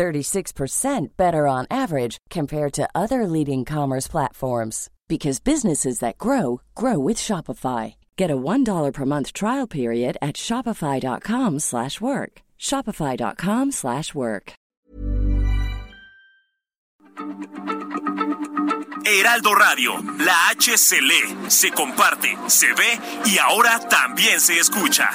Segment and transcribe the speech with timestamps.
[0.00, 6.98] 36% better on average compared to other leading commerce platforms because businesses that grow grow
[6.98, 7.94] with Shopify.
[8.16, 12.32] Get a $1 per month trial period at shopify.com/work.
[12.58, 14.52] shopify.com/work.
[19.04, 19.92] Heraldo Radio,
[20.26, 22.90] la H se comparte, se ve
[23.26, 25.08] y ahora también se escucha.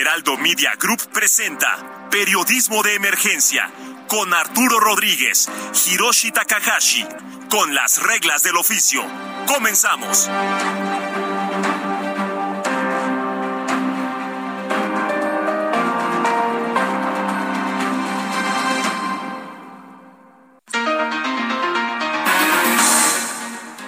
[0.00, 3.70] Heraldo Media Group presenta Periodismo de Emergencia
[4.08, 5.46] con Arturo Rodríguez,
[5.86, 7.06] Hiroshi Takahashi,
[7.50, 9.02] con las reglas del oficio.
[9.46, 10.30] Comenzamos.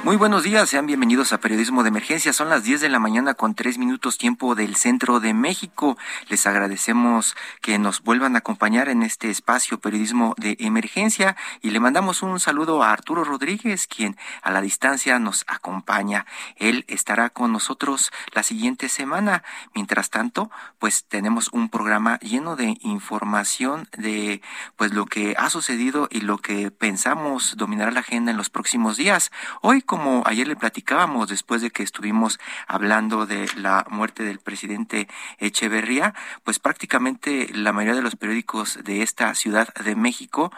[0.04, 2.32] Muy buenos días, sean bienvenidos a Periodismo de Emergencia.
[2.32, 5.96] Son las 10 de la mañana con tres minutos tiempo del centro de México.
[6.28, 11.78] Les agradecemos que nos vuelvan a acompañar en este espacio Periodismo de Emergencia y le
[11.78, 16.26] mandamos un saludo a Arturo Rodríguez, quien a la distancia nos acompaña.
[16.56, 19.44] Él estará con nosotros la siguiente semana.
[19.72, 24.42] Mientras tanto, pues tenemos un programa lleno de información de
[24.74, 28.96] pues lo que ha sucedido y lo que pensamos dominará la agenda en los próximos
[28.96, 29.30] días.
[29.60, 35.06] Hoy como ayer le platicábamos después de que estuvimos hablando de la muerte del presidente
[35.36, 40.50] Echeverría, pues prácticamente la mayoría de los periódicos de esta Ciudad de México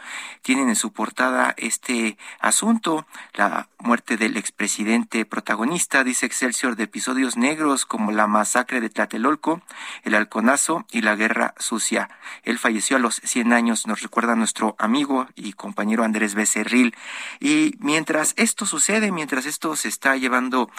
[0.43, 7.37] tienen en su portada este asunto, la muerte del expresidente protagonista, dice Excelsior, de episodios
[7.37, 9.62] negros como la masacre de Tlatelolco,
[10.05, 12.09] el halconazo y la guerra sucia.
[12.44, 16.94] Él falleció a los 100 años, nos recuerda nuestro amigo y compañero Andrés Becerril.
[17.41, 20.71] Y mientras esto sucede, mientras esto se está llevando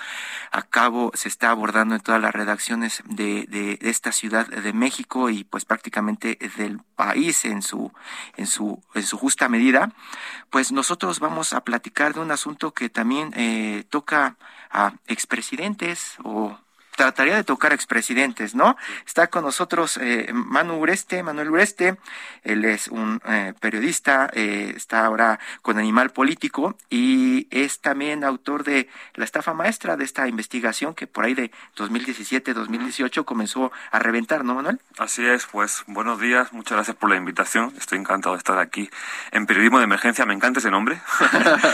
[0.51, 5.29] a cabo, se está abordando en todas las redacciones de, de, esta ciudad de México
[5.29, 7.91] y pues prácticamente del país en su,
[8.37, 9.91] en su, en su justa medida,
[10.49, 14.37] pues nosotros vamos a platicar de un asunto que también eh, toca
[14.69, 16.57] a expresidentes o
[16.95, 18.77] trataría de tocar expresidentes, ¿no?
[19.05, 21.97] Está con nosotros eh, Manu Ureste, Manuel Ureste,
[22.43, 28.63] él es un eh, periodista, eh, está ahora con Animal Político y es también autor
[28.63, 34.45] de La estafa maestra de esta investigación que por ahí de 2017-2018 comenzó a reventar,
[34.45, 34.79] ¿no, Manuel?
[34.97, 38.89] Así es, pues buenos días, muchas gracias por la invitación, estoy encantado de estar aquí
[39.31, 40.99] en Periodismo de Emergencia, me encanta ese nombre.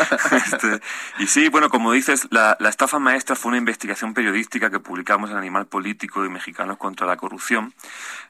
[0.31, 0.81] este,
[1.19, 5.10] y sí, bueno, como dices, la, la estafa maestra fue una investigación periodística que publicó
[5.13, 7.73] en Animal Político y Mexicanos contra la Corrupción,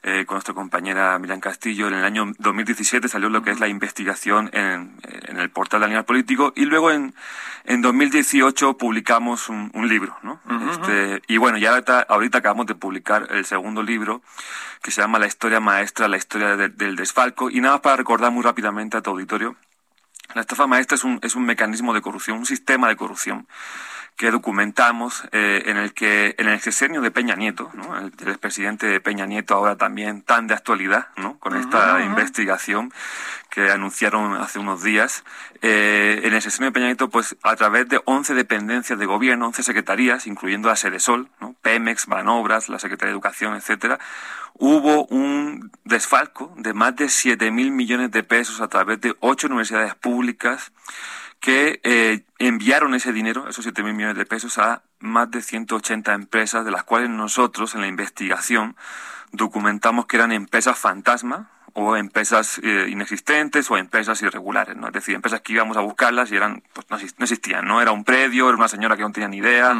[0.02, 1.86] eh, con nuestra compañera Miriam Castillo.
[1.86, 4.96] En el año 2017 salió lo que es la investigación en,
[5.28, 7.14] en el portal de Animal Político y luego en,
[7.64, 10.40] en 2018 publicamos un, un libro, ¿no?
[10.72, 14.22] este, y bueno, ya ahorita, ahorita, acabamos de publicar el segundo libro
[14.82, 17.50] que se llama La historia maestra, la historia del desfalco.
[17.50, 19.54] Y nada más para recordar muy rápidamente a tu auditorio,
[20.34, 23.46] la estafa maestra es un, es un mecanismo de corrupción, un sistema de corrupción
[24.16, 27.98] que documentamos eh, en el que en el sexenio de Peña Nieto, ¿no?
[27.98, 31.38] el, el expresidente de Peña Nieto ahora también tan de actualidad, ¿no?
[31.38, 32.92] con esta investigación
[33.50, 35.24] que anunciaron hace unos días,
[35.60, 39.46] eh, en el sexenio de Peña Nieto, pues a través de 11 dependencias de gobierno,
[39.46, 41.54] 11 secretarías, incluyendo la Sedesol, ¿no?
[41.60, 43.98] Pemex, Banobras, la Secretaría de Educación, etcétera,
[44.54, 49.48] hubo un desfalco de más de 7 mil millones de pesos a través de ocho
[49.48, 50.72] universidades públicas
[51.42, 56.14] que eh, enviaron ese dinero, esos 7 mil millones de pesos, a más de 180
[56.14, 58.76] empresas, de las cuales nosotros en la investigación
[59.32, 64.88] documentamos que eran empresas fantasma o empresas eh, inexistentes o empresas irregulares, ¿no?
[64.88, 67.80] Es decir, empresas que íbamos a buscarlas y eran, pues no, existían, ¿no?
[67.80, 69.74] Era un predio, era una señora que no tenía ni idea,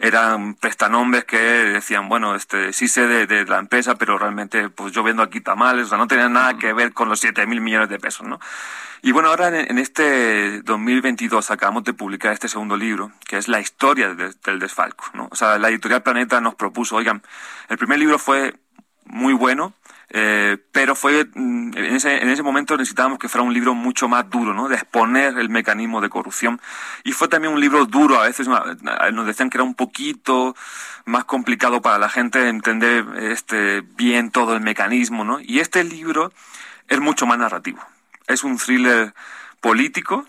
[0.00, 4.92] eran prestanombres que decían, bueno, este, sí sé de, de, la empresa, pero realmente, pues
[4.92, 7.60] yo vendo aquí tamales, o sea, no tenía nada que ver con los 7 mil
[7.60, 8.40] millones de pesos, ¿no?
[9.02, 13.48] Y bueno, ahora en, en, este 2022 acabamos de publicar este segundo libro, que es
[13.48, 15.28] la historia de, del desfalco, ¿no?
[15.30, 17.22] O sea, la editorial Planeta nos propuso, oigan,
[17.68, 18.54] el primer libro fue
[19.04, 19.74] muy bueno,
[20.10, 24.08] eh, pero fue mm, en ese, en ese momento necesitábamos que fuera un libro mucho
[24.08, 24.68] más duro, ¿no?
[24.68, 26.60] De exponer el mecanismo de corrupción.
[27.04, 30.54] Y fue también un libro duro, a veces nos decían que era un poquito
[31.04, 35.40] más complicado para la gente entender este, bien todo el mecanismo, ¿no?
[35.40, 36.32] Y este libro
[36.88, 37.80] es mucho más narrativo.
[38.26, 39.14] Es un thriller
[39.60, 40.26] político,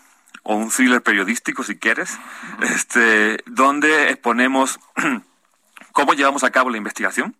[0.48, 2.18] o un thriller periodístico si quieres,
[2.62, 4.78] este, donde exponemos
[5.92, 7.34] cómo llevamos a cabo la investigación,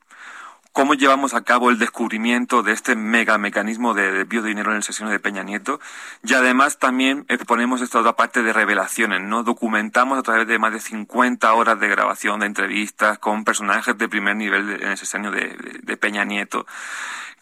[0.77, 4.77] cómo llevamos a cabo el descubrimiento de este mega mecanismo de desvío de dinero en
[4.77, 5.81] el sesión de Peña Nieto
[6.23, 9.43] y además también exponemos esta otra parte de revelaciones, ¿no?
[9.43, 14.07] Documentamos a través de más de 50 horas de grabación de entrevistas con personajes de
[14.07, 16.67] primer nivel en el sesión de, Peña Nieto,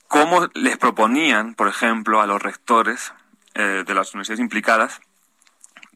[0.07, 3.15] cómo les proponían, por ejemplo, a los rectores
[3.55, 5.01] eh, de las universidades implicadas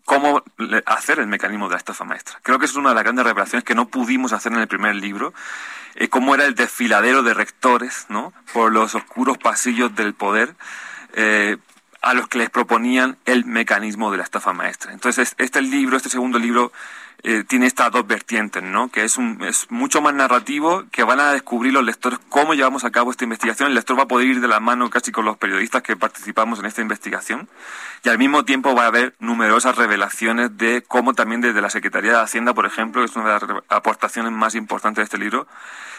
[0.09, 0.43] cómo
[0.87, 2.39] hacer el mecanismo de la estafa maestra.
[2.43, 4.95] Creo que es una de las grandes revelaciones que no pudimos hacer en el primer
[4.95, 5.35] libro,
[5.97, 8.33] eh, cómo era el desfiladero de rectores, ¿no?
[8.55, 10.55] Por los oscuros pasillos del poder,
[11.13, 11.59] eh,
[12.01, 14.95] a los que les proponían el mecanismo de la estafa maestra.
[14.95, 16.73] Entonces, este libro, este segundo libro,
[17.25, 18.91] eh, tiene estas dos vertientes, ¿no?
[18.91, 22.85] Que es, un, es mucho más narrativo, que van a descubrir los lectores cómo llevamos
[22.85, 23.69] a cabo esta investigación.
[23.69, 26.61] El lector va a poder ir de la mano casi con los periodistas que participamos
[26.61, 27.49] en esta investigación.
[28.05, 32.13] Y al mismo tiempo va a haber numerosas revelaciones de cómo también desde la Secretaría
[32.13, 35.49] de Hacienda, por ejemplo, que es una de las aportaciones más importantes de este libro,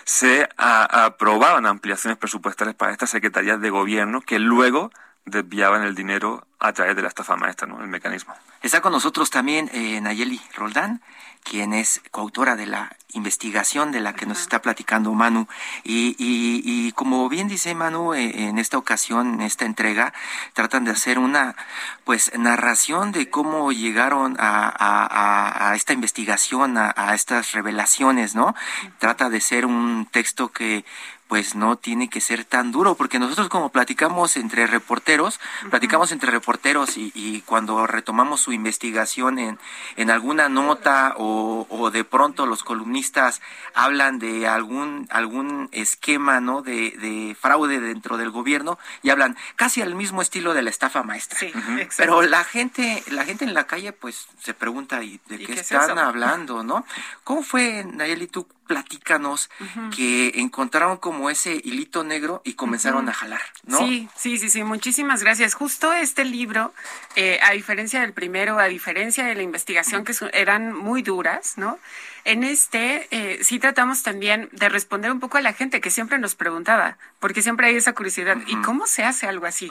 [0.06, 4.92] se aprobaban ampliaciones presupuestarias para estas secretarías de gobierno que luego
[5.26, 7.82] desviaban el dinero a través de la estafa maestra, ¿no?
[7.82, 8.34] El mecanismo.
[8.62, 11.02] Está con nosotros también eh, Nayeli Roldán,
[11.44, 15.48] quien es coautora de la investigación de la que nos está platicando Manu.
[15.84, 20.14] Y, y, como bien dice Manu, eh, en esta ocasión, en esta entrega,
[20.54, 21.56] tratan de hacer una
[22.04, 28.54] pues narración de cómo llegaron a, a, esta investigación, a, a, estas revelaciones, ¿no?
[29.00, 30.84] Trata de ser un texto que
[31.30, 35.40] pues no tiene que ser tan duro, porque nosotros como platicamos entre reporteros,
[35.70, 39.60] platicamos entre reporteros y, y, cuando retomamos su investigación en,
[39.96, 43.42] en alguna nota o, o, de pronto los columnistas
[43.76, 46.64] hablan de algún, algún esquema ¿no?
[46.64, 51.04] de, de fraude dentro del gobierno y hablan casi al mismo estilo de la estafa
[51.04, 51.38] maestra.
[51.38, 51.54] Sí,
[51.96, 56.00] Pero la gente, la gente en la calle pues se pregunta ¿y de qué, están
[56.00, 56.64] hablando?
[56.64, 56.88] ¿no?
[57.24, 59.50] ¿Cómo fue, Nayeli, tú platícanos
[59.96, 63.80] que encontraron como ese hilito negro y comenzaron a jalar, ¿no?
[63.80, 65.56] Sí, sí, sí, sí, muchísimas gracias.
[65.56, 66.72] Justo este libro,
[67.16, 71.80] eh, a diferencia del primero, a diferencia de la investigación que eran muy duras, ¿no?
[72.26, 76.20] En este eh, sí tratamos también de responder un poco a la gente que siempre
[76.20, 79.68] nos preguntaba, porque siempre hay esa curiosidad, ¿y cómo se hace algo así?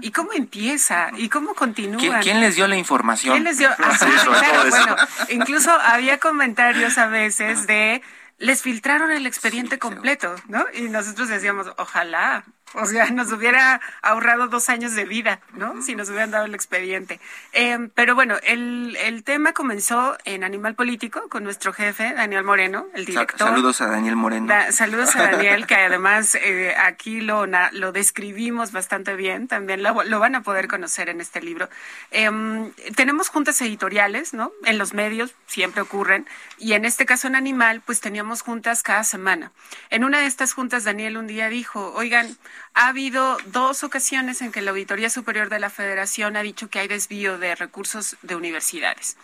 [0.00, 1.10] ¿Y cómo empieza?
[1.16, 2.18] ¿Y cómo continúa?
[2.20, 3.34] ¿Quién, les dio la información?
[3.34, 3.70] ¿Quién les dio?
[4.70, 4.96] bueno,
[5.28, 8.02] incluso había comentarios a veces de
[8.38, 10.64] les filtraron el expediente completo, ¿no?
[10.72, 12.44] Y nosotros decíamos, ojalá,
[12.74, 15.82] o sea, nos hubiera ahorrado dos años de vida, ¿no?
[15.82, 17.20] Si nos hubieran dado el expediente.
[17.52, 22.86] Em, pero bueno, el, el, tema comenzó en Animal Político con nuestro jefe, Daniel Moreno,
[22.94, 23.38] el director.
[23.38, 24.52] Saludos a Daniel Moreno.
[24.70, 29.48] saludos a Daniel, que además eh, aquí lo, lo describimos bastante bien.
[29.48, 31.68] También lo, lo, van a poder conocer en este libro.
[32.10, 34.52] Em, tenemos juntas editoriales, ¿no?
[34.64, 36.26] En los medios siempre ocurren.
[36.58, 39.52] Y en este caso en Animal, pues teníamos juntas cada semana.
[39.90, 42.36] En una de estas juntas, Daniel un día dijo, oigan,
[42.72, 46.78] ha habido dos ocasiones en que la Auditoría Superior de la Federación ha dicho que
[46.78, 49.16] hay desvío de recursos de universidades.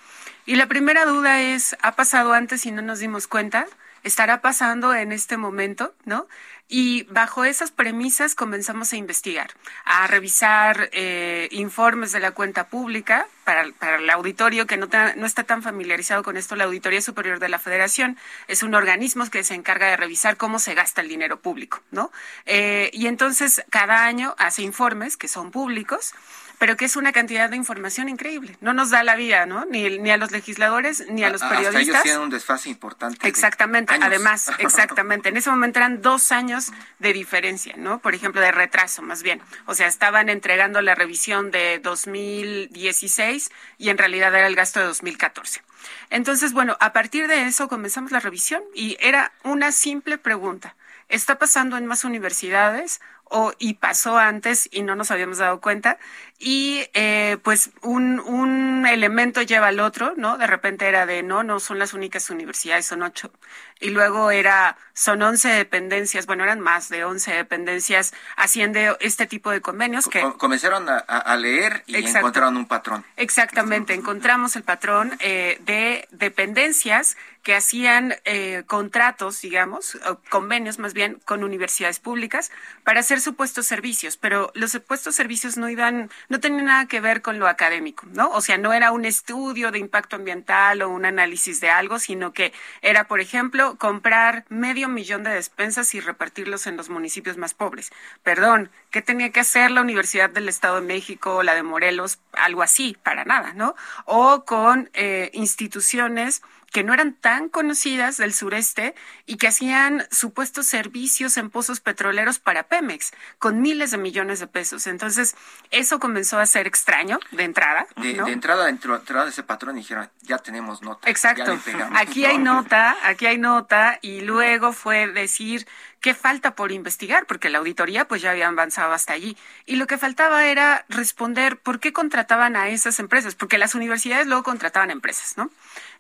[0.46, 3.66] Y la primera duda es, ¿ha pasado antes y no nos dimos cuenta?
[4.02, 5.94] ¿Estará pasando en este momento?
[6.04, 6.26] ¿No?
[6.72, 9.50] Y bajo esas premisas comenzamos a investigar,
[9.84, 15.26] a revisar eh, informes de la cuenta pública para, para el auditorio que no, no,
[15.26, 16.54] está tan familiarizado con esto.
[16.54, 20.60] La Auditoría Superior de la Federación es un organismo que se encarga de revisar cómo
[20.60, 22.12] se gasta el dinero público, ¿no?
[22.46, 26.14] Eh, y entonces cada año hace informes que son públicos
[26.60, 28.54] pero que es una cantidad de información increíble.
[28.60, 29.64] No nos da la vida, ¿no?
[29.64, 31.74] Ni, ni a los legisladores, ni a los periodistas.
[31.74, 33.26] Hasta ellos tienen un desfase importante.
[33.26, 35.30] Exactamente, además, exactamente.
[35.30, 38.00] En ese momento eran dos años de diferencia, ¿no?
[38.00, 39.40] Por ejemplo, de retraso, más bien.
[39.64, 44.86] O sea, estaban entregando la revisión de 2016 y en realidad era el gasto de
[44.86, 45.62] 2014.
[46.10, 50.76] Entonces, bueno, a partir de eso comenzamos la revisión y era una simple pregunta.
[51.08, 53.00] ¿Está pasando en más universidades
[53.30, 55.98] o, y pasó antes y no nos habíamos dado cuenta.
[56.38, 60.38] Y eh, pues un, un elemento lleva al otro, ¿no?
[60.38, 63.30] De repente era de, no, no son las únicas universidades, son ocho.
[63.78, 69.50] Y luego era, son once dependencias, bueno, eran más de once dependencias haciendo este tipo
[69.50, 70.20] de convenios que...
[70.38, 73.04] Comenzaron a, leer y encontraron un patrón.
[73.16, 81.20] Exactamente, encontramos el patrón eh, de dependencias que hacían eh, contratos, digamos, convenios más bien,
[81.24, 82.50] con universidades públicas
[82.84, 87.22] para hacer supuestos servicios, pero los supuestos servicios no iban, no tenían nada que ver
[87.22, 88.30] con lo académico, ¿no?
[88.30, 92.32] O sea, no era un estudio de impacto ambiental o un análisis de algo, sino
[92.32, 97.54] que era, por ejemplo, comprar medio millón de despensas y repartirlos en los municipios más
[97.54, 97.90] pobres.
[98.22, 102.18] Perdón, ¿qué tenía que hacer la Universidad del Estado de México o la de Morelos?
[102.32, 103.74] Algo así, para nada, ¿no?
[104.04, 108.94] O con eh, instituciones que no eran tan conocidas del sureste
[109.26, 114.46] y que hacían supuestos servicios en pozos petroleros para Pemex, con miles de millones de
[114.46, 114.86] pesos.
[114.86, 115.34] Entonces,
[115.70, 117.86] eso comenzó a ser extraño de entrada.
[117.96, 121.10] De, entrada, entró, ese patrón y dijeron, ya tenemos nota.
[121.10, 121.58] Exacto.
[121.94, 125.66] aquí hay nota, aquí hay nota, y luego fue decir
[126.00, 129.36] qué falta por investigar, porque la auditoría pues ya había avanzado hasta allí.
[129.66, 134.26] Y lo que faltaba era responder por qué contrataban a esas empresas, porque las universidades
[134.26, 135.50] luego contrataban empresas, ¿no?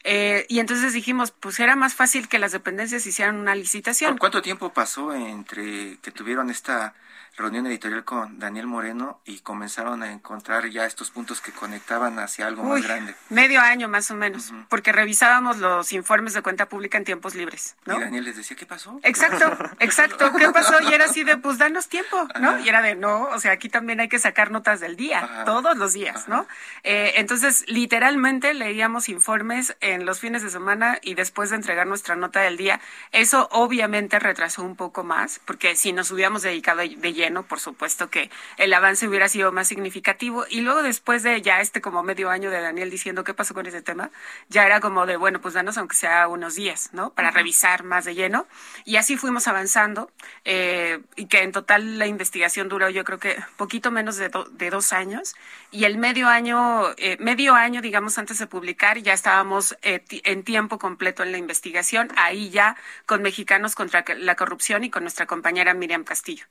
[0.04, 4.16] Eh, y entonces dijimos, pues era más fácil que las dependencias hicieran una licitación.
[4.18, 6.94] ¿Cuánto tiempo pasó entre que tuvieron esta
[7.40, 12.46] reunión editorial con Daniel Moreno y comenzaron a encontrar ya estos puntos que conectaban hacia
[12.46, 13.14] algo más grande.
[13.30, 17.76] Medio año más o menos, porque revisábamos los informes de cuenta pública en tiempos libres,
[17.86, 17.96] ¿no?
[17.96, 19.00] Y Daniel les decía, ¿qué pasó?
[19.02, 20.74] Exacto, exacto, ¿qué pasó?
[20.82, 22.58] Y era así de, pues danos tiempo, ¿no?
[22.60, 25.76] Y era de, no, o sea, aquí también hay que sacar notas del día, todos
[25.76, 26.46] los días, ¿no?
[26.84, 32.16] Eh, entonces, literalmente leíamos informes en los fines de semana y después de entregar nuestra
[32.16, 32.80] nota del día,
[33.12, 38.10] eso obviamente retrasó un poco más, porque si nos hubiéramos dedicado de lleno, por supuesto
[38.10, 40.44] que el avance hubiera sido más significativo.
[40.48, 43.66] Y luego después de ya este como medio año de Daniel diciendo qué pasó con
[43.66, 44.10] ese tema,
[44.48, 47.10] ya era como de, bueno, pues danos aunque sea unos días, ¿no?
[47.14, 48.46] Para revisar más de lleno.
[48.84, 50.10] Y así fuimos avanzando
[50.44, 54.70] eh, y que en total la investigación duró yo creo que poquito menos de, de
[54.70, 55.34] dos años.
[55.70, 60.42] Y el medio año, eh, medio año, digamos, antes de publicar, ya estábamos eh, en
[60.44, 65.26] tiempo completo en la investigación, ahí ya con Mexicanos contra la Corrupción y con nuestra
[65.26, 66.46] compañera Miriam Castillo.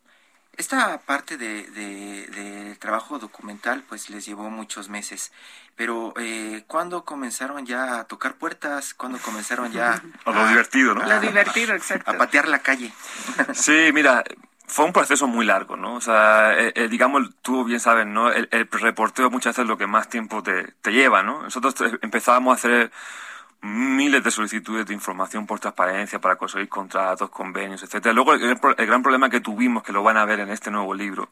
[0.60, 5.32] Esta parte de, trabajo documental pues les llevó muchos meses,
[5.78, 8.94] pero eh, ¿cuándo comenzaron ya a tocar puertas?
[8.94, 9.94] ¿Cuándo comenzaron ya
[10.26, 11.08] a, lo divertido, ¿no?
[11.08, 12.12] Lo divertido, exacto.
[12.12, 12.92] A patear la calle.
[13.54, 14.22] sí, mira,
[14.68, 15.96] fue un proceso muy largo, ¿no?
[15.96, 18.30] O sea, eh, eh, digamos, tú bien sabes, ¿no?
[18.30, 21.42] El, el, reporteo muchas veces es lo que más tiempo te, te lleva, ¿no?
[21.44, 22.92] Nosotros empezábamos a hacer
[23.62, 28.14] miles de solicitudes de información por transparencia para conseguir contratos, convenios, etcétera.
[28.14, 31.30] Luego el, gran problema que tuvimos, que lo van a ver en este nuevo libro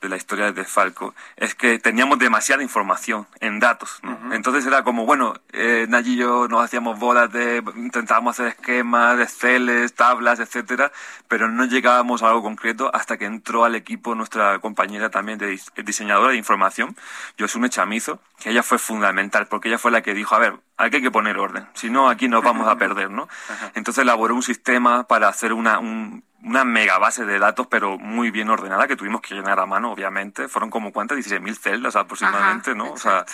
[0.00, 4.00] de la historia de Falco, es que teníamos demasiada información en datos.
[4.32, 9.94] Entonces era como, bueno, eh, y yo nos hacíamos bolas de, intentábamos hacer esquemas, Exceles,
[9.94, 10.92] tablas, etcétera,
[11.28, 15.58] pero no llegábamos a algo concreto hasta que entró al equipo nuestra compañera también de
[15.84, 16.96] diseñadora de información,
[17.38, 20.96] Josune Chamizo, que ella fue fundamental, porque ella fue la que dijo, a ver, aquí
[20.96, 23.28] hay que poner orden, si no aquí nos vamos a perder, ¿no?
[23.74, 28.50] Entonces elaboró un sistema para hacer una, una mega base de datos, pero muy bien
[28.50, 30.48] ordenada, que tuvimos que llenar a mano, obviamente.
[30.48, 32.92] Fueron como cuántas, 16.000 celdas aproximadamente, ¿no?
[32.92, 33.24] O sea,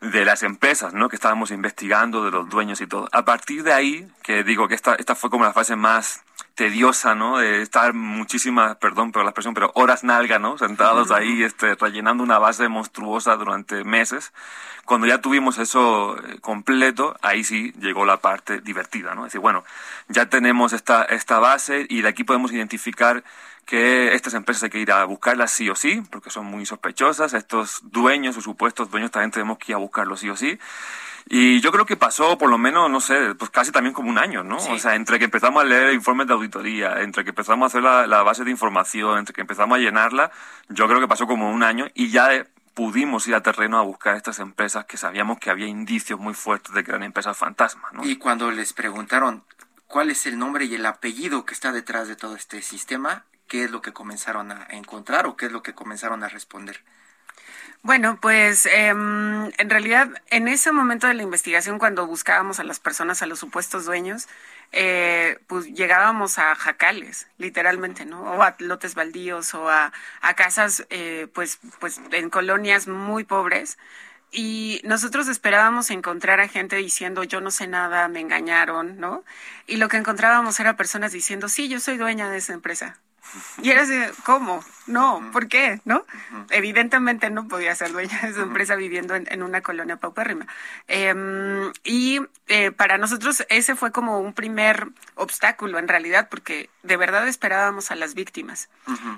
[0.00, 1.08] de las empresas, ¿no?
[1.08, 3.08] Que estábamos investigando, de los dueños y todo.
[3.12, 6.22] A partir de ahí, que digo que esta, esta fue como la fase más
[6.56, 7.38] tediosa, ¿no?
[7.38, 10.56] De estar muchísimas, perdón por la expresión, pero horas nalga, ¿no?
[10.56, 14.32] Sentados ahí, este, rellenando una base monstruosa durante meses.
[14.86, 19.26] Cuando ya tuvimos eso eh, completo, ahí sí llegó la parte divertida, ¿no?
[19.26, 19.64] Es decir, bueno,
[20.08, 23.22] ya tenemos esta, esta base y de aquí podemos identificar
[23.66, 27.34] que estas empresas hay que ir a buscarlas sí o sí, porque son muy sospechosas.
[27.34, 30.58] Estos dueños o supuestos dueños también tenemos que ir a buscarlos sí o sí.
[31.28, 34.18] Y yo creo que pasó por lo menos, no sé, pues casi también como un
[34.18, 34.56] año, ¿no?
[34.56, 37.82] O sea, entre que empezamos a leer informes de auditoría, entre que empezamos a hacer
[37.82, 40.30] la, la, base de información, entre que empezamos a llenarla,
[40.68, 44.16] yo creo que pasó como un año y ya pudimos ir a terreno a buscar
[44.16, 48.04] estas empresas que sabíamos que había indicios muy fuertes de que eran empresas fantasmas, ¿no?
[48.04, 49.42] Y cuando les preguntaron
[49.88, 53.64] cuál es el nombre y el apellido que está detrás de todo este sistema, ¿qué
[53.64, 56.84] es lo que comenzaron a encontrar o qué es lo que comenzaron a responder?
[57.82, 62.80] Bueno, pues em, en realidad en ese momento de la investigación, cuando buscábamos a las
[62.80, 64.26] personas, a los supuestos dueños,
[64.72, 68.22] eh, pues llegábamos a jacales, literalmente, ¿no?
[68.22, 73.78] O a lotes baldíos o a, a casas, eh, pues, pues en colonias muy pobres.
[74.32, 79.24] Y nosotros esperábamos encontrar a gente diciendo, yo no sé nada, me engañaron, ¿no?
[79.66, 82.98] Y lo que encontrábamos era personas diciendo, sí, yo soy dueña de esa empresa.
[83.62, 84.64] Y era así, ¿cómo?
[84.86, 85.80] No, ¿por qué?
[85.84, 86.04] ¿No?
[86.50, 90.46] Evidentemente no podía ser dueña de su empresa viviendo en, una colonia paupérrima.
[90.86, 96.96] Em, y eh, para nosotros ese fue como un primer obstáculo en realidad, porque de
[96.96, 98.68] verdad esperábamos a las víctimas.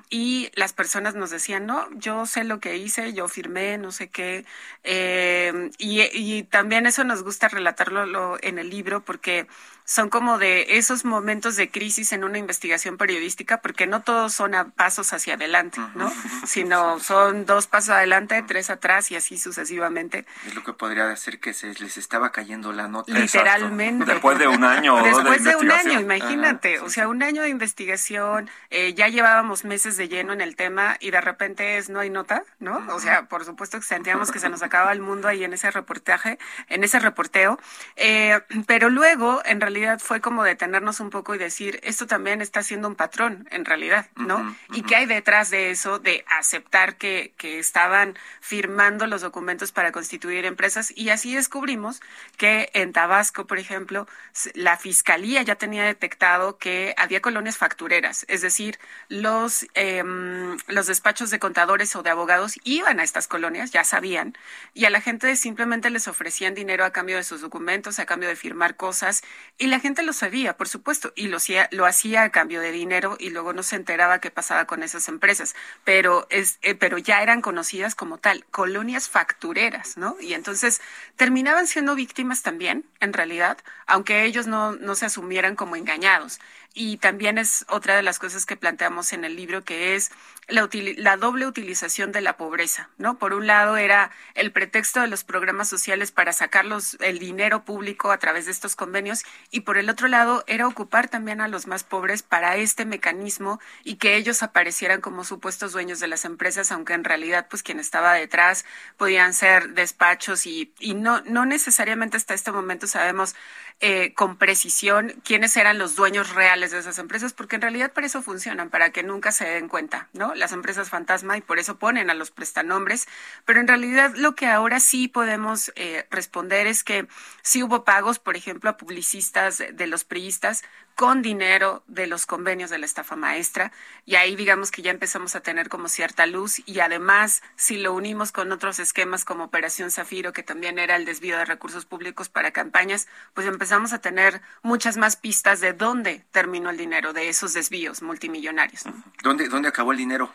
[0.09, 4.09] Y las personas nos decían, no, yo sé lo que hice, yo firmé, no sé
[4.09, 4.47] qué.
[4.85, 9.47] Em, y, y, también eso nos gusta relatarlo en el libro, porque
[9.85, 14.55] son como de esos momentos de crisis en una investigación periodística, porque no todos son
[14.55, 16.13] a pasos hacia adelante adelante, ¿no?
[16.47, 20.25] Sino son dos pasos adelante, tres atrás y así sucesivamente.
[20.47, 23.13] Es lo que podría hacer que se les estaba cayendo la nota.
[23.13, 24.05] Literalmente.
[24.05, 25.03] Después de un año.
[25.03, 26.81] Después de, un año, imagínate.
[26.81, 30.97] o sea, un año de investigación, eh, ya llevábamos meses de lleno en el tema
[31.01, 32.87] y de repente es no hay nota, ¿no?
[32.95, 35.71] O sea, por supuesto que sentíamos que se nos acaba el mundo ahí en ese
[35.71, 36.39] reportaje,
[36.69, 37.59] en ese reporteo.
[37.97, 42.63] Eh, pero luego, en realidad, fue como detenernos un poco y decir, esto también está
[42.63, 44.57] siendo un patrón, en realidad, ¿no?
[44.73, 49.93] Y qué hay detrás de eso, de aceptar que, que estaban firmando los documentos para
[49.93, 50.93] constituir empresas.
[50.97, 52.01] Y así descubrimos
[52.37, 54.07] que en Tabasco, por ejemplo,
[54.55, 58.79] la fiscalía ya tenía detectado que había colonias factureras, es decir,
[59.09, 64.37] los, em, los despachos de contadores o de abogados iban a estas colonias, ya sabían,
[64.75, 68.29] y a la gente simplemente les ofrecían dinero a cambio de sus documentos, a cambio
[68.29, 69.23] de firmar cosas,
[69.59, 72.73] y la gente lo sabía, por supuesto, y lo hacía, lo hacía a cambio de
[72.73, 75.38] dinero y luego no se enteraba qué pasaba con esas empresas,
[75.85, 80.17] pero, es, eh, pero ya eran conocidas como tal, colonias factureras, ¿no?
[80.21, 80.81] Y entonces
[81.17, 86.41] terminaban siendo víctimas también, en realidad, aunque ellos no, no se asumieran como engañados.
[86.75, 90.11] Y también es otra de las cosas que planteamos en el libro, que es
[90.49, 93.19] la, la, doble utilización de la pobreza, ¿no?
[93.19, 96.65] Por un lado era el pretexto de los programas sociales para sacar
[97.01, 101.09] el dinero público a través de estos convenios y por el otro lado era ocupar
[101.09, 106.01] también a los más pobres para este mecanismo y que ellos aparecieran como supuestos dueños
[106.01, 108.65] de las empresas, aunque en realidad pues quien estaba detrás
[108.97, 113.35] podían ser despachos y, y no, no necesariamente hasta este momento sabemos
[113.81, 118.07] eh, con precisión quiénes eran los dueños reales de esas empresas, porque en realidad para
[118.07, 120.35] eso funcionan, para que nunca se den cuenta, ¿no?
[120.35, 123.07] Las empresas fantasma y por eso ponen a los prestanombres,
[123.45, 127.09] pero en realidad lo que ahora sí podemos eh, responder es que
[127.43, 130.63] sí hubo pagos, por ejemplo, a publicistas de los priistas
[130.99, 133.71] con dinero de los convenios de la estafa maestra
[134.05, 137.95] y ahí digamos que ya empezamos a tener como cierta luz y además si lo
[137.95, 142.29] unimos con otros esquemas como Operación Zafiro que también era el desvío de recursos públicos
[142.29, 147.29] para campañas, pues empezamos a tener muchas más pistas de dónde terminó el dinero de
[147.29, 148.85] esos desvíos multimillonarios.
[149.23, 150.33] ¿Dónde, ¿Dónde acabó el dinero?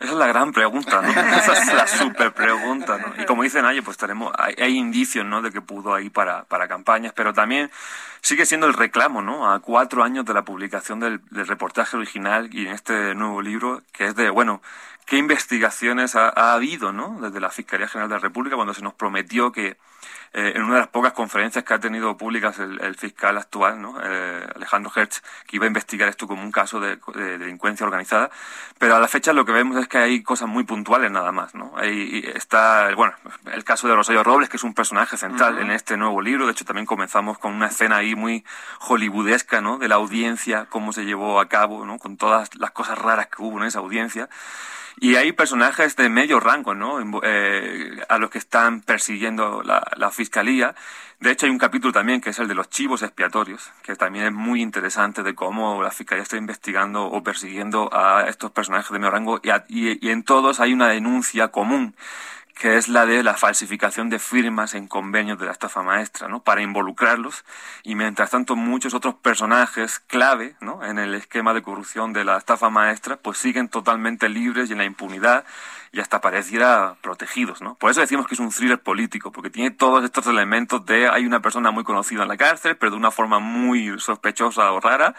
[0.00, 1.08] Esa es la gran pregunta, ¿no?
[1.10, 3.22] Esa es la super pregunta, ¿no?
[3.22, 5.40] Y como dicen nadie, pues tenemos, hay, hay, indicios, ¿no?
[5.40, 7.70] De que pudo ir para, para campañas, pero también
[8.20, 9.52] sigue siendo el reclamo, ¿no?
[9.52, 13.82] A cuatro años de la publicación del, del reportaje original y en este nuevo libro,
[13.92, 14.60] que es de, bueno,
[15.06, 17.20] ¿qué investigaciones ha, ha habido, ¿no?
[17.20, 19.76] Desde la Fiscalía General de la República cuando se nos prometió que
[20.32, 23.98] eh, en una de las pocas conferencias que ha tenido públicas el, fiscal actual, ¿no?
[24.02, 26.98] Eh, Alejandro Hertz, que iba a investigar esto como un caso de,
[27.38, 28.30] delincuencia organizada,
[28.78, 31.54] pero a la fecha lo que vemos es que hay cosas muy puntuales nada más,
[31.54, 31.72] ¿no?
[31.76, 33.14] Ahí está, bueno,
[33.52, 36.52] el caso de Rosario Robles, que es un personaje central en este nuevo libro, de
[36.52, 38.44] hecho también comenzamos con una escena ahí muy
[38.80, 39.78] hollywoodesca, ¿no?
[39.78, 41.98] De la audiencia, cómo se llevó a cabo, ¿no?
[41.98, 44.28] Con todas las cosas raras que hubo en esa audiencia.
[45.00, 46.98] Y hay personajes de medio rango, ¿no?
[47.22, 50.74] Eh, a los que están persiguiendo la, fiscalía.
[51.20, 54.26] De hecho, hay un capítulo también que es el de los chivos expiatorios, que también
[54.26, 58.98] es muy interesante de cómo la fiscalía está investigando o persiguiendo a estos personajes de
[58.98, 61.94] medio rango y, y, y en todos hay una denuncia común
[62.58, 66.42] que es la de la falsificación de firmas en convenios de la estafa maestra, ¿no?
[66.42, 67.44] Para involucrarlos
[67.84, 70.84] y mientras tanto muchos otros personajes clave, ¿no?
[70.84, 74.78] En el esquema de corrupción de la estafa maestra, pues siguen totalmente libres y en
[74.78, 75.44] la impunidad
[75.92, 77.76] y hasta pareciera protegidos, ¿no?
[77.76, 81.26] Por eso decimos que es un thriller político, porque tiene todos estos elementos de hay
[81.26, 85.14] una persona muy conocida en la cárcel, pero de una forma muy sospechosa o rara.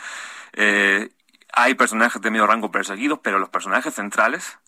[0.54, 1.10] Eh,
[1.54, 4.60] hay personajes de medio rango perseguidos, pero los personajes centrales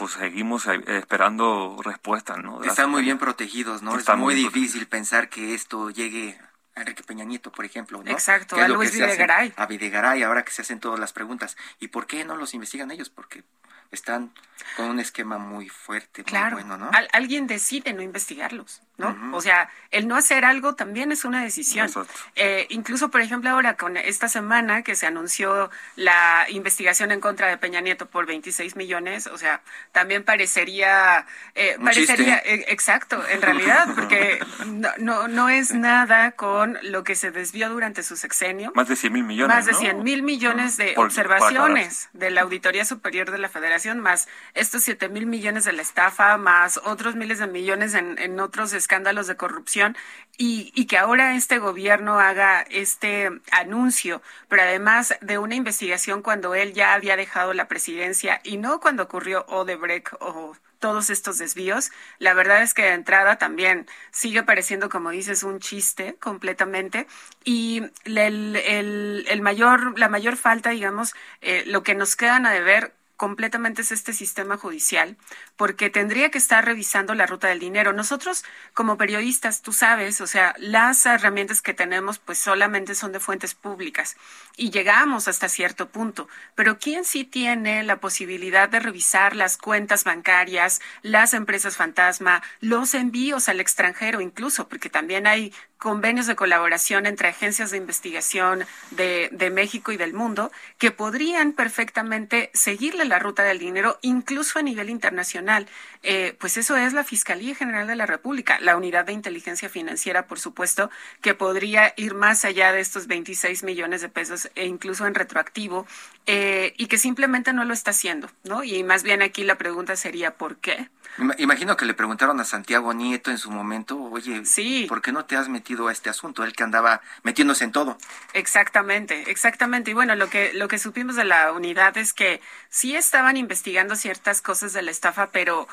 [0.00, 2.64] pues seguimos eh, esperando respuestas, ¿no?
[2.64, 3.94] Están muy bien protegidos, ¿no?
[3.98, 6.40] es muy, difícil pensar que esto llegue
[6.74, 8.10] a Enrique Peña Nieto, por ejemplo, ¿no?
[8.10, 9.52] Exacto, a Luis Videgaray.
[9.56, 11.58] A Videgaray, ahora que se hacen todas las preguntas.
[11.80, 13.10] ¿Y por qué no los investigan ellos?
[13.10, 13.44] Porque
[13.90, 14.32] están
[14.74, 16.56] con un esquema muy fuerte, claro.
[16.56, 16.90] muy bueno, ¿no?
[17.12, 19.36] alguien decide no investigarlos, ¿no?
[19.36, 21.90] O sea, el no hacer algo también es una decisión.
[22.36, 27.48] Eh, incluso, por ejemplo, ahora con esta semana que se anunció la investigación en contra
[27.48, 33.42] de Peña Nieto por 26 millones, o sea, también parecería, eh, parecería, eh, exacto, en
[33.42, 38.72] realidad, porque no, no, no, es nada con lo que se desvió durante su sexenio.
[38.74, 39.56] Más de 100 mil millones.
[39.56, 44.28] Más de 100 mil millones de observaciones de la Auditoría Superior de la Federación, más
[44.54, 48.72] estos 7 mil millones de la estafa, más otros miles de millones en, en otros
[48.72, 48.89] escándalos
[49.26, 49.96] de corrupción,
[50.36, 56.72] y, que ahora este gobierno haga este anuncio, pero además de una investigación cuando él
[56.72, 61.90] ya había dejado la presidencia y no cuando ocurrió Odebrecht o todos estos desvíos.
[62.18, 67.06] La verdad es que de entrada también sigue pareciendo, como dices, un chiste completamente.
[67.44, 73.82] Y el mayor, la mayor falta, digamos, eh, lo que nos quedan a deber completamente
[73.82, 75.18] es este sistema judicial,
[75.56, 77.92] porque tendría que estar revisando la ruta del dinero.
[77.92, 83.20] Nosotros, como periodistas, tú sabes, o sea, las herramientas que tenemos, pues solamente son de
[83.20, 84.16] fuentes públicas
[84.56, 86.28] y llegamos hasta cierto punto.
[86.54, 92.94] Pero ¿quién sí tiene la posibilidad de revisar las cuentas bancarias, las empresas fantasma, los
[92.94, 99.30] envíos al extranjero incluso, porque también hay convenios de colaboración entre agencias de investigación de,
[99.32, 104.62] de, México y del mundo que podrían perfectamente seguirle la ruta del dinero, incluso a
[104.62, 105.66] nivel internacional.
[106.02, 110.26] Eh, pues eso es la Fiscalía General de la República, la unidad de inteligencia financiera,
[110.26, 110.90] por supuesto,
[111.22, 115.86] que podría ir más allá de estos 26 millones de pesos e incluso en retroactivo,
[116.26, 118.62] eh, y que simplemente no lo está haciendo, ¿no?
[118.64, 120.90] Y más bien aquí la pregunta sería, ¿por qué?
[121.38, 124.86] Imagino que le preguntaron a Santiago Nieto en su momento, oye, sí.
[124.88, 126.44] ¿por qué no te has metido a este asunto?
[126.44, 127.96] Él que andaba metiéndose en todo.
[128.32, 129.90] Exactamente, exactamente.
[129.90, 133.96] Y bueno, lo que, lo que supimos de la unidad es que sí estaban investigando
[133.96, 135.68] ciertas cosas de la estafa, pero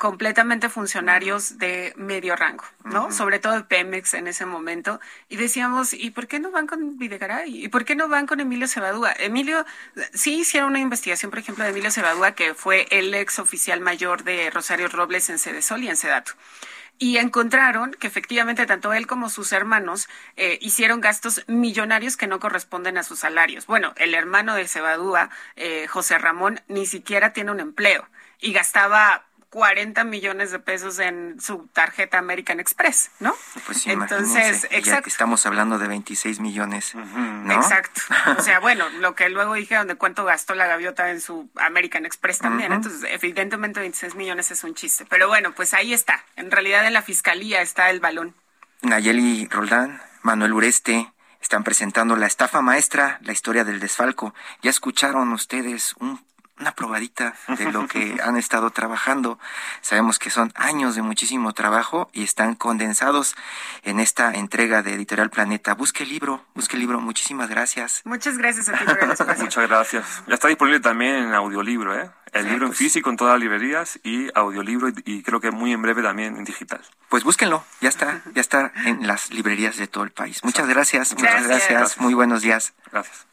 [0.00, 3.12] completamente funcionarios de medio rango, ¿no?
[3.12, 4.98] Sobre todo de Pemex en ese momento.
[5.28, 7.66] Y decíamos, ¿y por qué no van con Videgaray?
[7.66, 9.12] ¿Y por qué no van con Emilio Cebadúa?
[9.18, 9.66] Emilio,
[10.14, 14.24] sí hicieron una investigación, por ejemplo, de Emilio Cebadúa, que fue el ex oficial mayor
[14.24, 16.32] de Rosario Robles en Cedesol y en Sedato
[17.00, 22.38] y encontraron que efectivamente tanto él como sus hermanos eh, hicieron gastos millonarios que no
[22.40, 23.66] corresponden a sus salarios.
[23.66, 28.06] Bueno, el hermano de Cebadúa, eh, José Ramón, ni siquiera tiene un empleo
[28.38, 33.34] y gastaba 40 millones de pesos en su tarjeta American Express, ¿no?
[33.66, 35.08] Pues Entonces, exacto.
[35.08, 37.52] estamos hablando de 26 millones, ¿no?
[37.52, 38.00] Exacto.
[38.38, 42.06] O sea, bueno, lo que luego dijeron de cuánto gastó la gaviota en su American
[42.06, 42.72] Express también.
[42.72, 45.04] Entonces, evidentemente 26 millones es un chiste.
[45.06, 46.24] Pero bueno, pues ahí está.
[46.36, 48.34] En realidad en la fiscalía está el balón.
[48.82, 54.34] Nayeli Roldán, Manuel Ureste, están presentando la estafa maestra, la historia del desfalco.
[54.62, 56.22] Ya escucharon ustedes un
[56.60, 59.38] una probadita de lo que han estado trabajando.
[59.80, 63.34] Sabemos que son años de muchísimo trabajo y están condensados
[63.82, 65.74] en esta entrega de Editorial Planeta.
[65.74, 67.00] Busque el libro, busque el libro.
[67.00, 68.02] Muchísimas gracias.
[68.04, 69.44] Muchas gracias a ti por el espacio.
[69.44, 70.22] Muchas gracias.
[70.26, 72.10] Ya está disponible también en audiolibro, ¿eh?
[72.32, 72.78] El libro en pues.
[72.78, 76.44] físico en todas las librerías y audiolibro y, creo que muy en breve también en
[76.44, 76.80] digital.
[77.08, 80.44] Pues búsquenlo, ya está, ya está en las librerías de todo el país.
[80.44, 81.98] Muchas gracias, muchas gracias.
[81.98, 82.72] Muy buenos días.
[82.92, 83.26] Gracias.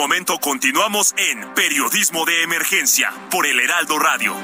[0.00, 4.34] Momento continuamos en Periodismo de Emergencia por el Heraldo Radio.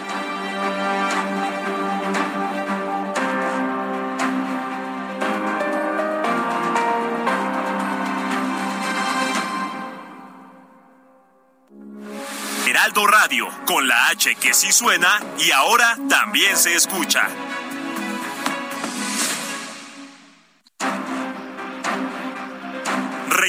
[12.67, 17.31] Heraldo Radio, con la H que sí suena y ahora también se escucha.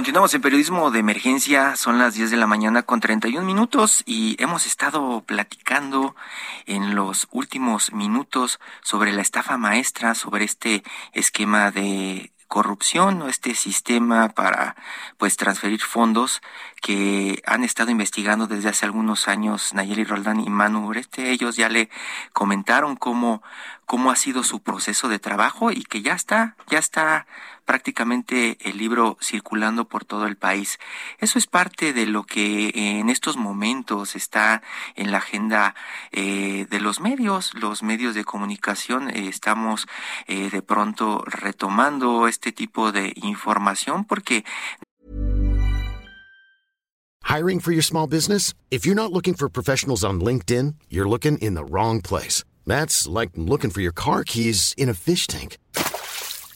[0.00, 4.34] Continuamos en periodismo de emergencia, son las 10 de la mañana con 31 minutos y
[4.42, 6.16] hemos estado platicando
[6.64, 10.82] en los últimos minutos sobre la estafa maestra, sobre este
[11.12, 14.74] esquema de corrupción o este sistema para
[15.18, 16.40] pues transferir fondos
[16.80, 21.30] que han estado investigando desde hace algunos años Nayeli Roldán y Manu Ureste.
[21.30, 21.90] Ellos ya le
[22.32, 23.42] comentaron cómo,
[23.84, 27.26] cómo ha sido su proceso de trabajo y que ya está, ya está
[27.70, 30.80] prácticamente el libro circulando por todo el país.
[31.20, 34.60] Eso es parte de lo que en estos momentos está
[34.96, 35.76] en la agenda
[36.10, 39.08] eh, de los medios, los medios de comunicación.
[39.08, 39.86] Eh, estamos
[40.26, 44.44] eh, de pronto retomando este tipo de información porque
[47.22, 48.52] Hiring for your small business?
[48.72, 52.42] If you're not looking for professionals on LinkedIn, you're looking in the wrong place.
[52.66, 55.56] That's like looking for your car keys in a fish tank.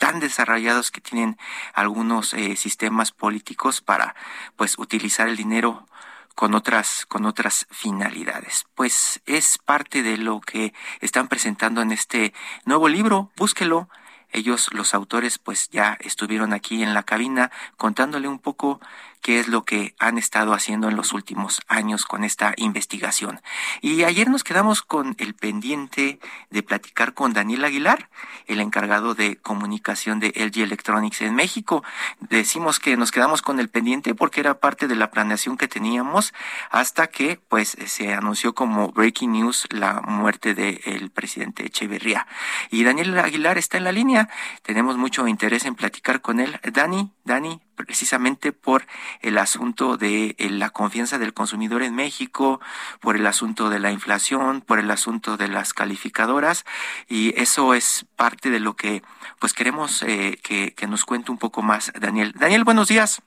[0.00, 1.36] tan desarrollados que tienen
[1.74, 4.16] algunos eh, sistemas políticos para
[4.56, 5.86] pues utilizar el dinero
[6.34, 8.66] con otras con otras finalidades.
[8.74, 12.32] Pues es parte de lo que están presentando en este
[12.64, 13.30] nuevo libro.
[13.36, 13.90] Búsquelo
[14.32, 18.80] ellos, los autores, pues ya estuvieron aquí en la cabina contándole un poco
[19.20, 23.40] qué es lo que han estado haciendo en los últimos años con esta investigación.
[23.80, 28.08] Y ayer nos quedamos con el pendiente de platicar con Daniel Aguilar,
[28.46, 31.84] el encargado de comunicación de LG Electronics en México.
[32.20, 36.32] Decimos que nos quedamos con el pendiente porque era parte de la planeación que teníamos
[36.70, 42.26] hasta que pues se anunció como breaking news la muerte del presidente Echeverría.
[42.70, 44.28] Y Daniel Aguilar está en la línea.
[44.62, 46.58] Tenemos mucho interés en platicar con él.
[46.72, 48.84] Dani, Dani, precisamente por
[49.20, 52.60] el asunto de eh, la confianza del consumidor en México,
[53.00, 56.64] por el asunto de la inflación, por el asunto de las calificadoras
[57.08, 59.02] y eso es parte de lo que
[59.38, 62.32] pues queremos eh, que, nos cuente un poco más Daniel.
[62.36, 63.22] Daniel, buenos días.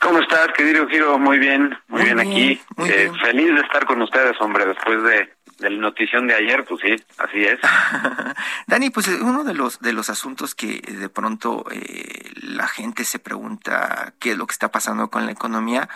[0.00, 1.18] ¿Cómo estás, querido Giro?
[1.18, 2.60] Muy bien, muy, bien, aquí.
[2.84, 5.32] Eh, feliz de estar con ustedes, hombre, después de
[5.64, 7.58] de la notición de ayer, pues sí, así es.
[8.66, 13.04] Dani, pues eh, uno de los de los asuntos que de pronto eh, la gente
[13.04, 15.88] se pregunta qué es lo que está pasando con la economía,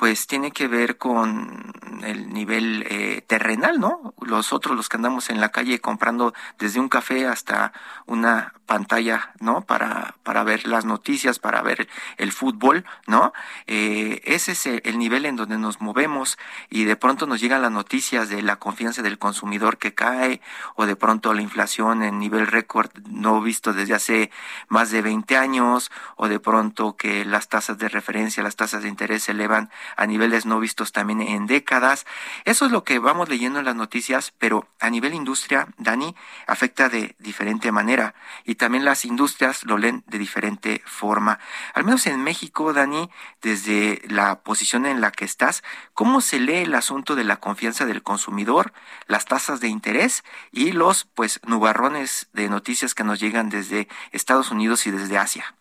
[0.00, 4.14] pues tiene que ver con el nivel eh, terrenal, ¿no?
[4.22, 7.74] Los otros, los que andamos en la calle comprando desde un café hasta
[8.06, 9.60] una pantalla, ¿no?
[9.60, 11.86] Para, para ver las noticias, para ver
[12.16, 13.34] el fútbol, ¿no?
[13.66, 16.38] ese es el nivel en donde nos movemos
[16.70, 20.40] y de pronto nos llegan las noticias de la confianza del consumidor que cae
[20.76, 24.30] o de pronto la inflación en nivel récord no visto desde hace
[24.68, 28.88] más de 20 años o de pronto que las tasas de referencia, las tasas de
[28.88, 32.06] interés se elevan a niveles no vistos también en décadas.
[32.44, 36.14] Eso es lo que vamos leyendo en las noticias, pero a nivel industria, Dani,
[36.46, 41.38] afecta de diferente manera y también las industrias lo leen de diferente forma.
[41.74, 43.10] Al menos en México, Dani,
[43.42, 45.62] desde la posición en la que estás,
[45.94, 48.72] ¿cómo se lee el asunto de la confianza del consumidor?
[49.06, 50.22] las tasas de interés
[50.52, 55.54] y los pues nubarrones de noticias que nos llegan desde Estados Unidos y desde Asia.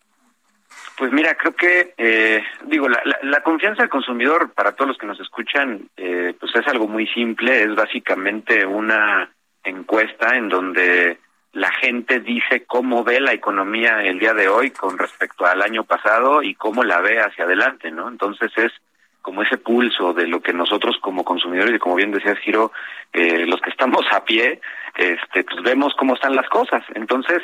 [0.99, 5.07] Pues mira, creo que, eh, digo, la, la, confianza del consumidor, para todos los que
[5.07, 9.31] nos escuchan, eh, pues es algo muy simple, es básicamente una
[9.63, 11.17] encuesta en donde
[11.53, 15.85] la gente dice cómo ve la economía el día de hoy con respecto al año
[15.85, 18.09] pasado y cómo la ve hacia adelante, ¿no?
[18.09, 18.73] Entonces es
[19.21, 22.73] como ese pulso de lo que nosotros como consumidores y como bien decías Giro,
[23.13, 24.59] eh, los que estamos a pie,
[24.97, 26.83] este, pues vemos cómo están las cosas.
[26.93, 27.41] Entonces,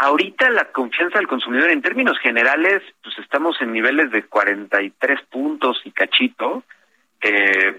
[0.00, 5.80] ahorita la confianza del consumidor en términos generales, pues estamos en niveles de 43 puntos
[5.84, 6.62] y cachito.
[7.20, 7.76] Eh,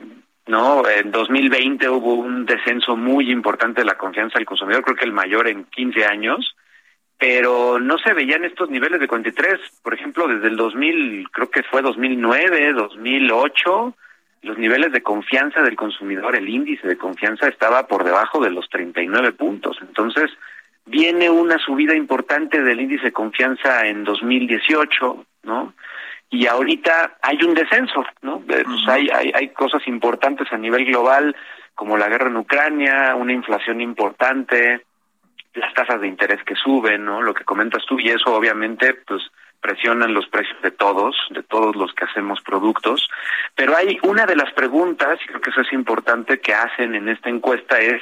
[0.47, 5.05] no, en 2020 hubo un descenso muy importante de la confianza del consumidor, creo que
[5.05, 6.55] el mayor en 15 años
[7.19, 11.63] pero no se veían estos niveles de 43, por ejemplo, desde el 2000, creo que
[11.63, 13.93] fue 2009, 2008,
[14.43, 18.69] los niveles de confianza del consumidor, el índice de confianza estaba por debajo de los
[18.69, 19.77] 39 puntos.
[19.81, 20.31] Entonces,
[20.89, 25.73] viene una subida importante del índice de confianza en 2018, ¿no?
[26.31, 28.41] Y ahorita hay un descenso, ¿no?
[28.41, 31.35] Pues hay, hay, hay cosas importantes a nivel global,
[31.75, 34.85] como la guerra en Ucrania, una inflación importante,
[35.53, 37.21] las tasas de interés que suben, ¿no?
[37.21, 39.21] Lo que comentas tú y eso obviamente pues
[39.61, 43.09] presionan los precios de todos, de todos los que hacemos productos,
[43.55, 47.09] pero hay una de las preguntas, y creo que eso es importante que hacen en
[47.09, 48.01] esta encuesta es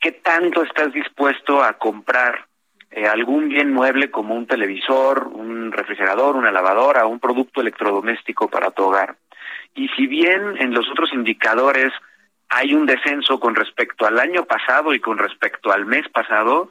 [0.00, 2.46] ¿qué tanto estás dispuesto a comprar
[2.90, 8.70] eh, algún bien mueble como un televisor, un refrigerador, una lavadora, un producto electrodoméstico para
[8.70, 9.16] tu hogar?
[9.74, 11.92] Y si bien en los otros indicadores
[12.48, 16.70] hay un descenso con respecto al año pasado y con respecto al mes pasado,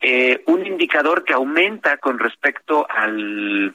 [0.00, 3.74] eh, un indicador que aumenta con respecto al,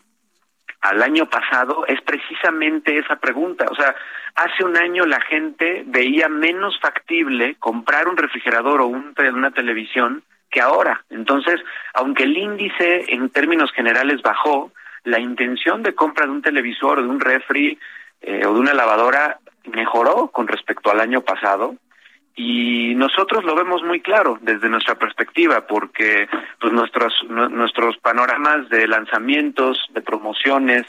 [0.85, 3.65] al año pasado es precisamente esa pregunta.
[3.71, 3.95] O sea,
[4.35, 10.23] hace un año la gente veía menos factible comprar un refrigerador o un, una televisión
[10.51, 11.03] que ahora.
[11.09, 11.59] Entonces,
[11.95, 14.71] aunque el índice en términos generales bajó,
[15.03, 17.79] la intención de compra de un televisor de un refri
[18.21, 21.75] eh, o de una lavadora mejoró con respecto al año pasado
[22.35, 26.27] y nosotros lo vemos muy claro desde nuestra perspectiva porque
[26.59, 30.83] pues nuestros nuestros panoramas de lanzamientos de promociones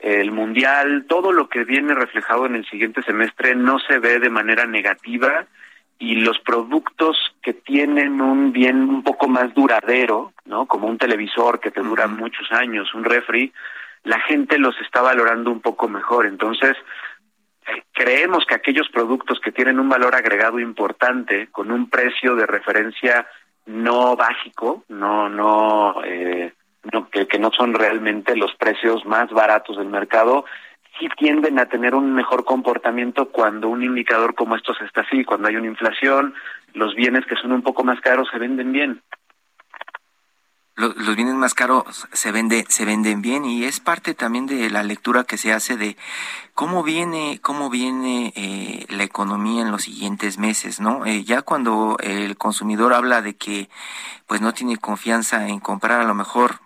[0.00, 4.28] el mundial todo lo que viene reflejado en el siguiente semestre no se ve de
[4.28, 5.46] manera negativa
[6.02, 10.66] y los productos que tienen un bien un poco más duradero, ¿no?
[10.66, 13.52] Como un televisor que te dura muchos años, un refri,
[14.02, 16.26] la gente los está valorando un poco mejor.
[16.26, 16.76] Entonces,
[17.92, 23.26] creemos que aquellos productos que tienen un valor agregado importante, con un precio de referencia
[23.66, 26.52] no básico, no, no, eh,
[26.92, 30.44] no que, que no son realmente los precios más baratos del mercado,
[30.98, 35.48] sí tienden a tener un mejor comportamiento cuando un indicador como estos está así, cuando
[35.48, 36.34] hay una inflación,
[36.74, 39.00] los bienes que son un poco más caros se venden bien
[40.74, 44.82] los, bienes más caros se vende se venden bien y es parte también de la
[44.82, 45.96] lectura que se hace de
[46.54, 51.96] cómo viene cómo viene eh, la economía en los siguientes meses no eh, ya cuando
[52.00, 53.68] el consumidor habla de que
[54.26, 56.60] pues no tiene confianza en comprar a lo mejor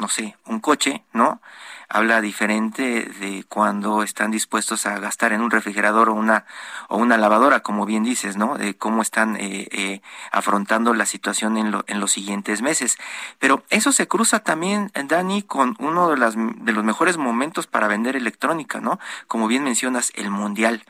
[0.00, 1.40] no sé un coche no
[1.88, 6.44] habla diferente de cuando están dispuestos a gastar en un refrigerador o una
[6.88, 8.56] o una lavadora, como bien dices, ¿no?
[8.58, 12.98] De cómo están eh, eh, afrontando la situación en, lo, en los siguientes meses.
[13.38, 17.88] Pero eso se cruza también, Dani, con uno de, las, de los mejores momentos para
[17.88, 18.98] vender electrónica, ¿no?
[19.26, 20.84] Como bien mencionas, el mundial.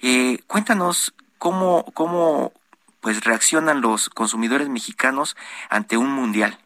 [0.00, 2.52] Eh, cuéntanos cómo, cómo
[3.00, 5.36] pues reaccionan los consumidores mexicanos
[5.70, 6.58] ante un mundial.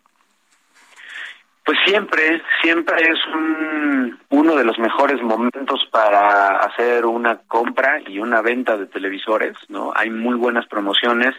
[1.67, 8.21] Pues siempre, siempre es un, uno de los mejores momentos para hacer una compra y
[8.21, 9.93] una venta de televisores, ¿no?
[9.97, 11.35] Hay muy buenas promociones,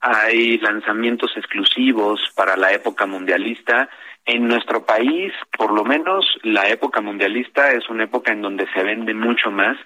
[0.00, 3.90] hay lanzamientos exclusivos para la época mundialista.
[4.24, 8.82] En nuestro país, por lo menos, la época mundialista es una época en donde se
[8.82, 9.76] vende mucho más.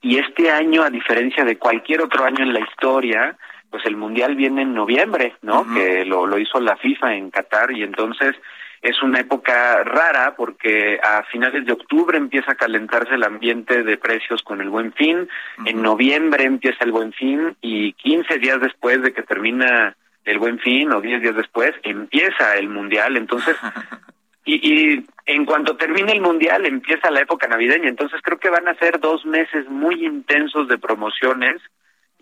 [0.00, 3.36] Y este año, a diferencia de cualquier otro año en la historia,
[3.68, 5.66] pues el mundial viene en noviembre, ¿no?
[5.74, 8.34] Que lo, lo hizo la FIFA en Qatar y entonces
[8.84, 13.96] es una época rara porque a finales de octubre empieza a calentarse el ambiente de
[13.96, 15.26] precios con el buen fin,
[15.64, 20.58] en noviembre empieza el buen fin y 15 días después de que termina el buen
[20.58, 23.56] fin o 10 días después empieza el mundial, entonces
[24.44, 28.68] y, y en cuanto termine el mundial empieza la época navideña, entonces creo que van
[28.68, 31.62] a ser dos meses muy intensos de promociones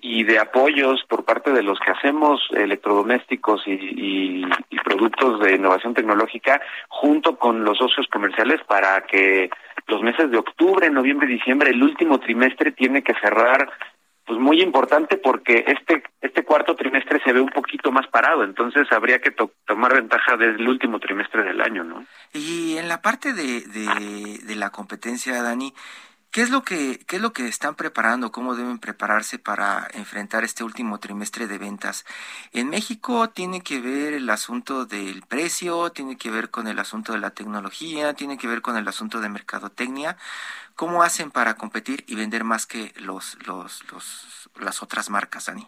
[0.05, 4.45] y de apoyos por parte de los que hacemos electrodomésticos y,
[4.85, 9.49] productos de innovación tecnológica junto con los socios comerciales para que
[9.87, 13.71] los meses de octubre, noviembre diciembre, el último trimestre tiene que cerrar
[14.27, 18.87] pues muy importante porque este este cuarto trimestre se ve un poquito más parado, entonces
[18.91, 19.35] habría que
[19.67, 22.05] tomar ventaja del último trimestre del año, ¿no?
[22.33, 25.73] Y en la parte de, de, de la competencia, Dani,
[26.33, 28.33] ¿Qué es lo que qué es lo que están preparando?
[28.33, 32.07] ¿Cómo deben prepararse para enfrentar este último trimestre de ventas?
[32.55, 37.13] En México tiene que ver el asunto del precio, tiene que ver con el asunto
[37.13, 40.17] de la tecnología, tiene que ver con el asunto de mercadotecnia.
[40.75, 45.67] ¿Cómo hacen para competir y vender más que los los, los las otras marcas, Dani?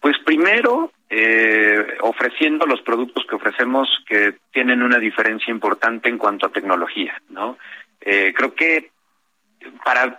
[0.00, 6.44] Pues primero, eh, ofreciendo los productos que ofrecemos que tienen una diferencia importante en cuanto
[6.44, 7.56] a tecnología, ¿no?
[8.02, 8.90] Eh, creo que
[9.84, 10.18] para,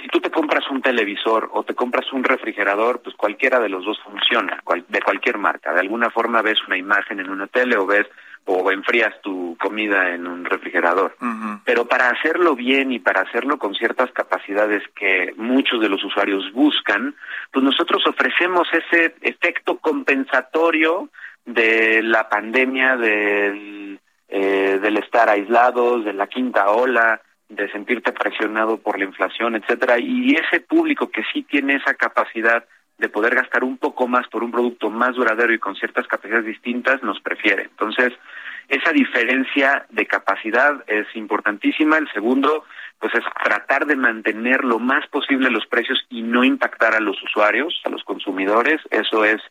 [0.00, 3.84] si tú te compras un televisor o te compras un refrigerador, pues cualquiera de los
[3.84, 5.72] dos funciona, de cualquier marca.
[5.72, 8.06] De alguna forma ves una imagen en una tele o ves
[8.46, 11.16] o enfrías tu comida en un refrigerador.
[11.64, 16.52] Pero para hacerlo bien y para hacerlo con ciertas capacidades que muchos de los usuarios
[16.52, 17.14] buscan,
[17.50, 21.08] pues nosotros ofrecemos ese efecto compensatorio
[21.46, 27.22] de la pandemia, del, eh, del estar aislados, de la quinta ola,
[27.54, 32.64] de sentirte presionado por la inflación, etcétera, y ese público que sí tiene esa capacidad
[32.98, 36.46] de poder gastar un poco más por un producto más duradero y con ciertas capacidades
[36.46, 37.64] distintas nos prefiere.
[37.64, 38.12] Entonces,
[38.68, 41.98] esa diferencia de capacidad es importantísima.
[41.98, 42.64] El segundo,
[43.00, 47.20] pues es tratar de mantener lo más posible los precios y no impactar a los
[47.22, 48.80] usuarios, a los consumidores.
[48.90, 49.42] Eso es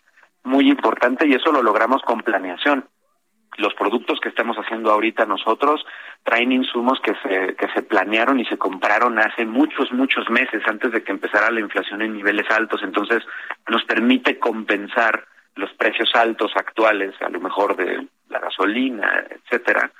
[0.44, 2.86] muy importante y eso lo logramos con planeación
[3.58, 5.86] los productos que estamos haciendo ahorita nosotros
[6.24, 10.92] traen insumos que se, que se planearon y se compraron hace muchos, muchos meses antes
[10.92, 12.82] de que empezara la inflación en niveles altos.
[12.84, 13.24] Entonces,
[13.68, 19.92] nos permite compensar los precios altos actuales, a lo mejor de la gasolina, etcétera,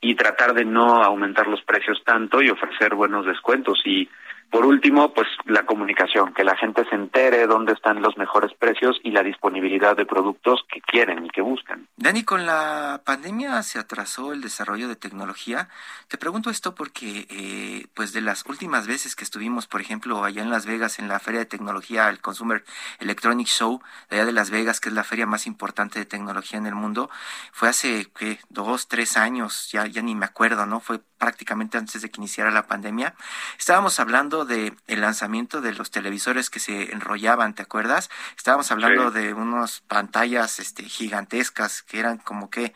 [0.00, 3.80] y tratar de no aumentar los precios tanto y ofrecer buenos descuentos.
[3.84, 4.08] Y
[4.50, 8.98] por último, pues la comunicación, que la gente se entere dónde están los mejores precios
[9.02, 11.86] y la disponibilidad de productos que quieren y que buscan.
[11.96, 15.68] Dani, con la pandemia se atrasó el desarrollo de tecnología.
[16.08, 20.42] Te pregunto esto porque, eh, pues de las últimas veces que estuvimos, por ejemplo, allá
[20.42, 22.64] en Las Vegas, en la Feria de Tecnología, el Consumer
[23.00, 26.66] Electronic Show, allá de Las Vegas, que es la feria más importante de tecnología en
[26.66, 27.10] el mundo,
[27.52, 28.38] fue hace, ¿qué?
[28.48, 30.80] Dos, tres años, ya, ya ni me acuerdo, ¿no?
[30.80, 33.14] Fue prácticamente antes de que iniciara la pandemia.
[33.58, 38.08] Estábamos hablando de el lanzamiento de los televisores que se enrollaban, ¿te acuerdas?
[38.36, 42.72] Estábamos hablando de unas pantallas este, gigantescas que eran como que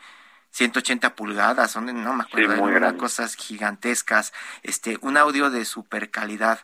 [0.51, 6.59] 180 pulgadas, no me acuerdo, eran cosas gigantescas, este, un audio de super calidad.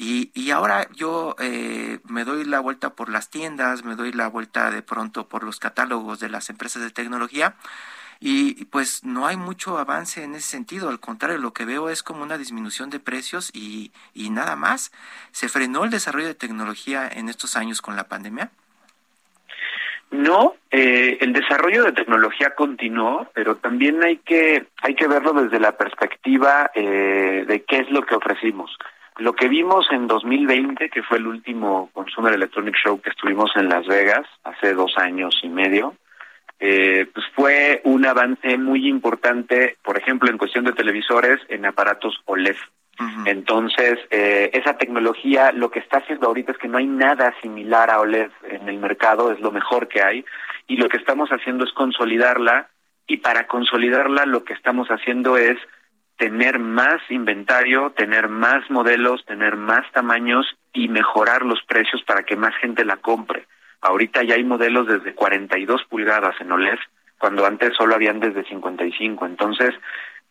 [0.00, 4.28] Y, y ahora yo eh, me doy la vuelta por las tiendas, me doy la
[4.28, 7.56] vuelta de pronto por los catálogos de las empresas de tecnología
[8.20, 12.02] y pues no hay mucho avance en ese sentido, al contrario, lo que veo es
[12.02, 14.92] como una disminución de precios y, y nada más.
[15.30, 18.50] ¿Se frenó el desarrollo de tecnología en estos años con la pandemia?
[20.10, 25.60] No, eh, el desarrollo de tecnología continuó, pero también hay que hay que verlo desde
[25.60, 28.76] la perspectiva eh, de qué es lo que ofrecimos.
[29.18, 33.68] Lo que vimos en 2020, que fue el último Consumer Electronic Show que estuvimos en
[33.68, 35.94] Las Vegas hace dos años y medio,
[36.60, 42.20] eh, pues fue un avance muy importante, por ejemplo, en cuestión de televisores en aparatos
[42.24, 42.56] OLED.
[43.26, 47.90] Entonces, eh, esa tecnología lo que está haciendo ahorita es que no hay nada similar
[47.90, 50.24] a OLED en el mercado, es lo mejor que hay,
[50.66, 52.70] y lo que estamos haciendo es consolidarla,
[53.06, 55.56] y para consolidarla lo que estamos haciendo es
[56.16, 62.36] tener más inventario, tener más modelos, tener más tamaños y mejorar los precios para que
[62.36, 63.46] más gente la compre.
[63.80, 66.78] Ahorita ya hay modelos desde 42 pulgadas en OLED,
[67.18, 69.26] cuando antes solo habían desde 55.
[69.26, 69.74] Entonces,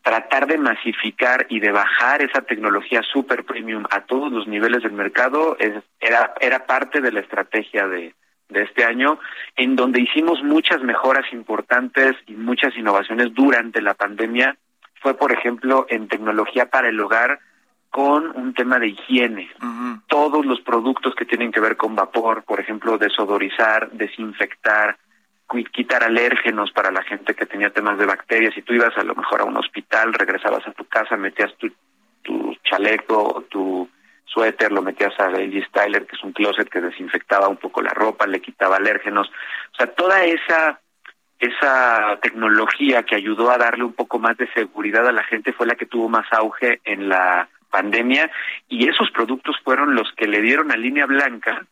[0.01, 4.93] tratar de masificar y de bajar esa tecnología super premium a todos los niveles del
[4.93, 8.13] mercado es, era, era parte de la estrategia de,
[8.49, 9.19] de este año,
[9.55, 14.57] en donde hicimos muchas mejoras importantes y muchas innovaciones durante la pandemia
[15.01, 17.39] fue, por ejemplo, en tecnología para el hogar
[17.89, 19.49] con un tema de higiene.
[20.07, 24.97] Todos los productos que tienen que ver con vapor, por ejemplo, desodorizar, desinfectar,
[25.71, 28.53] quitar alérgenos para la gente que tenía temas de bacterias.
[28.53, 31.71] Si tú ibas a lo mejor a un hospital, regresabas a tu casa, metías tu,
[32.21, 33.89] tu chaleco o tu
[34.25, 37.91] suéter, lo metías a Baby Styler, que es un closet que desinfectaba un poco la
[37.91, 39.31] ropa, le quitaba alérgenos.
[39.73, 40.79] O sea, toda esa
[41.39, 45.67] esa tecnología que ayudó a darle un poco más de seguridad a la gente fue
[45.67, 48.31] la que tuvo más auge en la pandemia
[48.67, 51.65] y esos productos fueron los que le dieron a Línea Blanca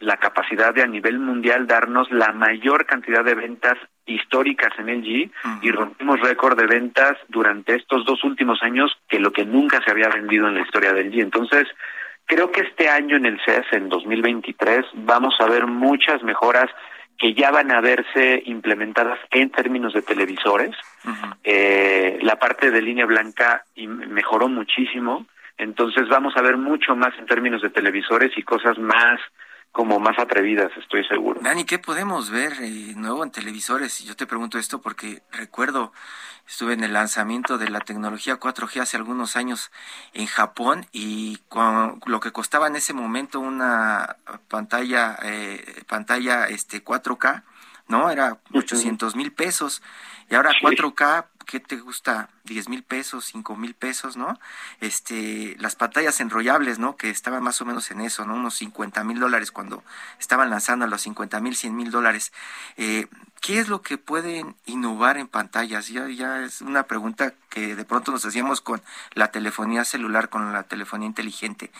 [0.00, 5.30] la capacidad de a nivel mundial darnos la mayor cantidad de ventas históricas en LG
[5.62, 9.90] y rompimos récord de ventas durante estos dos últimos años que lo que nunca se
[9.90, 11.20] había vendido en la historia de LG.
[11.20, 11.66] Entonces,
[12.26, 16.70] creo que este año en el CES, en 2023, vamos a ver muchas mejoras
[17.18, 20.76] que ya van a verse implementadas en términos de televisores.
[21.42, 25.26] eh, la parte de línea blanca mejoró muchísimo,
[25.58, 29.20] entonces vamos a ver mucho más en términos de televisores y cosas más
[29.72, 31.40] como más atrevidas, estoy seguro.
[31.42, 34.02] Dani, ¿qué podemos ver eh, nuevo en televisores?
[34.04, 35.92] Yo te pregunto esto porque recuerdo,
[36.48, 39.70] estuve en el lanzamiento de la tecnología 4G hace algunos años
[40.14, 41.38] en Japón y
[42.06, 44.16] lo que costaba en ese momento una
[44.48, 47.42] pantalla, eh, pantalla este 4K,
[47.88, 48.10] ¿no?
[48.10, 49.82] Era 800 mil pesos
[50.30, 52.28] y ahora 4K ¿qué te gusta?
[52.44, 54.38] 10 mil pesos, 5 mil pesos, ¿no?
[54.80, 56.96] Este, las pantallas enrollables, ¿no?
[56.96, 58.34] Que estaban más o menos en eso, ¿no?
[58.34, 59.82] Unos 50 mil dólares cuando
[60.20, 62.34] estaban lanzando a los 50 mil, 100 mil dólares.
[62.76, 63.06] Eh,
[63.40, 65.88] ¿Qué es lo que pueden innovar en pantallas?
[65.88, 68.82] Ya, ya es una pregunta que de pronto nos hacíamos con
[69.14, 71.70] la telefonía celular, con la telefonía inteligente.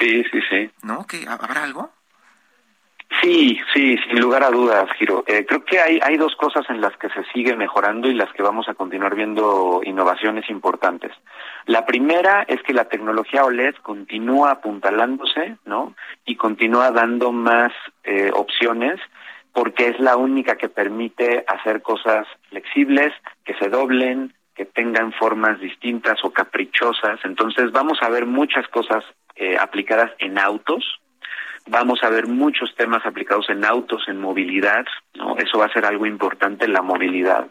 [0.00, 0.70] Sí, sí, sí.
[0.82, 1.06] ¿No?
[1.06, 1.92] ¿Que ¿Habrá algo?
[3.20, 5.24] Sí, sí, sin lugar a dudas, Giro.
[5.26, 8.32] Eh, creo que hay, hay dos cosas en las que se sigue mejorando y las
[8.32, 11.12] que vamos a continuar viendo innovaciones importantes.
[11.66, 15.94] La primera es que la tecnología OLED continúa apuntalándose, ¿no?
[16.24, 17.72] Y continúa dando más
[18.04, 19.00] eh, opciones
[19.52, 23.12] porque es la única que permite hacer cosas flexibles,
[23.44, 27.18] que se doblen, que tengan formas distintas o caprichosas.
[27.24, 29.04] Entonces vamos a ver muchas cosas
[29.34, 31.00] eh, aplicadas en autos,
[31.70, 35.36] Vamos a ver muchos temas aplicados en autos, en movilidad, ¿no?
[35.36, 37.46] Eso va a ser algo importante, la movilidad.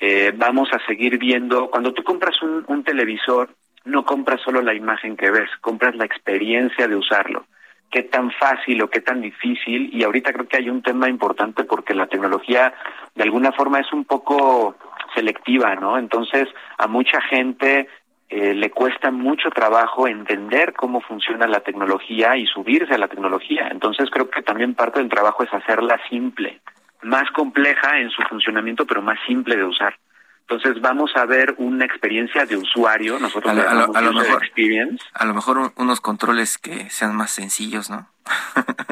[0.00, 3.50] eh, vamos a seguir viendo, cuando tú compras un, un televisor,
[3.84, 7.46] no compras solo la imagen que ves, compras la experiencia de usarlo.
[7.90, 11.64] Qué tan fácil o qué tan difícil, y ahorita creo que hay un tema importante
[11.64, 12.74] porque la tecnología
[13.14, 14.76] de alguna forma es un poco
[15.14, 15.98] selectiva, ¿no?
[15.98, 17.88] Entonces, a mucha gente
[18.30, 23.68] eh, le cuesta mucho trabajo entender cómo funciona la tecnología y subirse a la tecnología.
[23.70, 26.60] Entonces creo que también parte del trabajo es hacerla simple,
[27.02, 29.98] más compleja en su funcionamiento, pero más simple de usar.
[30.42, 35.04] Entonces vamos a ver una experiencia de usuario, nosotros a, lo, a lo mejor experience.
[35.14, 38.08] A lo mejor unos controles que sean más sencillos, ¿no?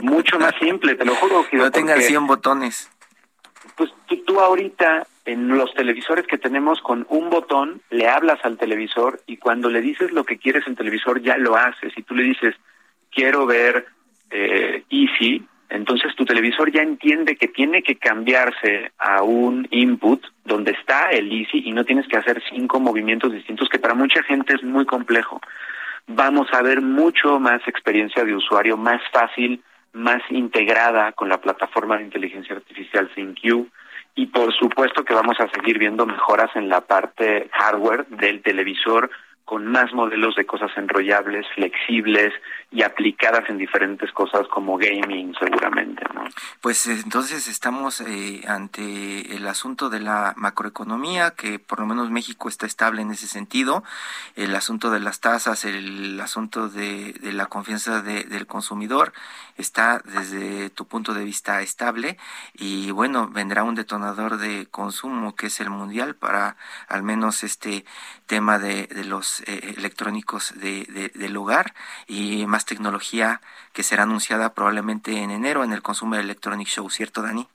[0.02, 1.46] Mucho más simple, te lo juro.
[1.52, 2.90] no tengan 100 botones.
[3.74, 8.56] Pues tú, tú ahorita en los televisores que tenemos con un botón le hablas al
[8.56, 11.92] televisor y cuando le dices lo que quieres en televisor ya lo haces.
[11.96, 12.54] Y tú le dices,
[13.10, 13.86] quiero ver
[14.30, 20.70] eh, Easy, entonces tu televisor ya entiende que tiene que cambiarse a un input donde
[20.70, 24.54] está el Easy y no tienes que hacer cinco movimientos distintos que para mucha gente
[24.54, 25.40] es muy complejo.
[26.06, 29.60] Vamos a ver mucho más experiencia de usuario, más fácil,
[29.92, 33.66] más integrada con la plataforma de inteligencia artificial ThinQ
[34.16, 39.10] y por supuesto que vamos a seguir viendo mejoras en la parte hardware del televisor
[39.46, 42.34] con más modelos de cosas enrollables, flexibles
[42.72, 46.04] y aplicadas en diferentes cosas como gaming seguramente.
[46.12, 46.24] ¿no?
[46.60, 52.10] Pues eh, entonces estamos eh, ante el asunto de la macroeconomía, que por lo menos
[52.10, 53.84] México está estable en ese sentido,
[54.34, 59.12] el asunto de las tasas, el asunto de, la confianza de, del consumidor
[59.56, 62.18] está desde tu punto de vista estable
[62.52, 66.56] y bueno, vendrá un detonador de consumo que es el mundial para
[66.88, 67.84] al menos este
[68.26, 71.74] tema de los eh, electrónicos de, del hogar
[72.06, 73.40] y más tecnología
[73.72, 77.48] que será anunciada probablemente en enero en el Consumer Electronic Show, ¿cierto, Dani?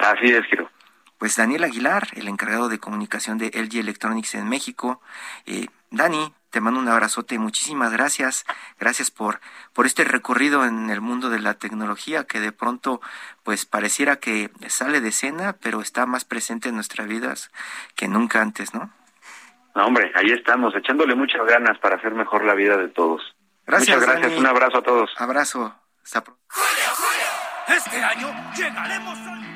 [0.00, 0.70] Así es, Giro.
[1.18, 5.00] Pues Daniel Aguilar, el encargado de comunicación de LG Electronics en México.
[5.46, 8.44] Eh, Dani, te mando un abrazote, muchísimas gracias,
[8.78, 9.40] gracias por,
[9.72, 13.00] por este recorrido en el mundo de la tecnología que de pronto
[13.42, 17.50] pues pareciera que sale de escena, pero está más presente en nuestras vidas
[17.96, 18.92] que nunca antes, ¿no?
[19.74, 23.22] No, hombre, ahí estamos, echándole muchas ganas para hacer mejor la vida de todos.
[23.66, 25.10] Gracias, Muchas gracias, un abrazo a todos.
[25.16, 25.74] Abrazo.
[26.02, 29.53] Hasta Julio, Julio, este año llegaremos a...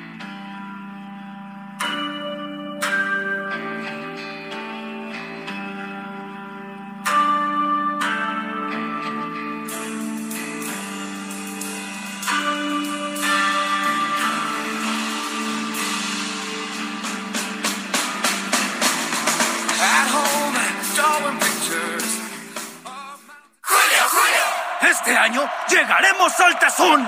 [25.69, 27.07] llegaremos al tazón.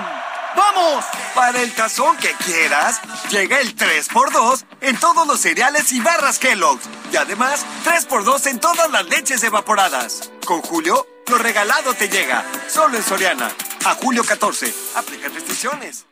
[0.54, 1.04] ¡Vamos!
[1.34, 3.00] Para el tazón que quieras,
[3.30, 6.88] llega el 3x2 en todos los cereales y barras Kellogg's.
[7.10, 10.30] Y además, 3x2 en todas las leches evaporadas.
[10.46, 12.44] Con Julio, lo regalado te llega.
[12.68, 13.50] Solo en Soriana.
[13.84, 14.72] A julio 14.
[14.96, 16.06] Aplica restricciones.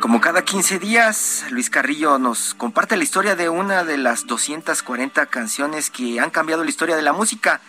[0.00, 5.26] Como cada 15 días, Luis Carrillo nos comparte la historia de una de las 240
[5.26, 7.60] canciones que han cambiado la historia de la música.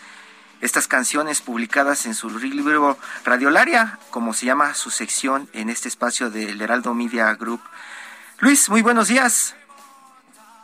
[0.62, 6.30] Estas canciones publicadas en su libro Radiolaria, como se llama su sección en este espacio
[6.30, 7.62] del Heraldo Media Group.
[8.40, 9.56] Luis, muy buenos días.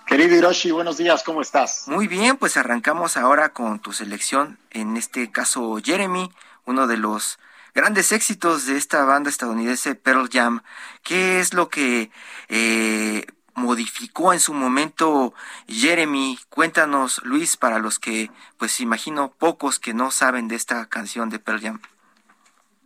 [0.05, 1.87] Querido Hiroshi, buenos días, ¿cómo estás?
[1.87, 6.29] Muy bien, pues arrancamos ahora con tu selección, en este caso Jeremy,
[6.65, 7.39] uno de los
[7.73, 10.61] grandes éxitos de esta banda estadounidense Pearl Jam.
[11.03, 12.11] ¿Qué es lo que
[12.49, 15.33] eh, modificó en su momento
[15.67, 16.37] Jeremy?
[16.49, 21.39] Cuéntanos, Luis, para los que, pues imagino, pocos que no saben de esta canción de
[21.39, 21.81] Pearl Jam.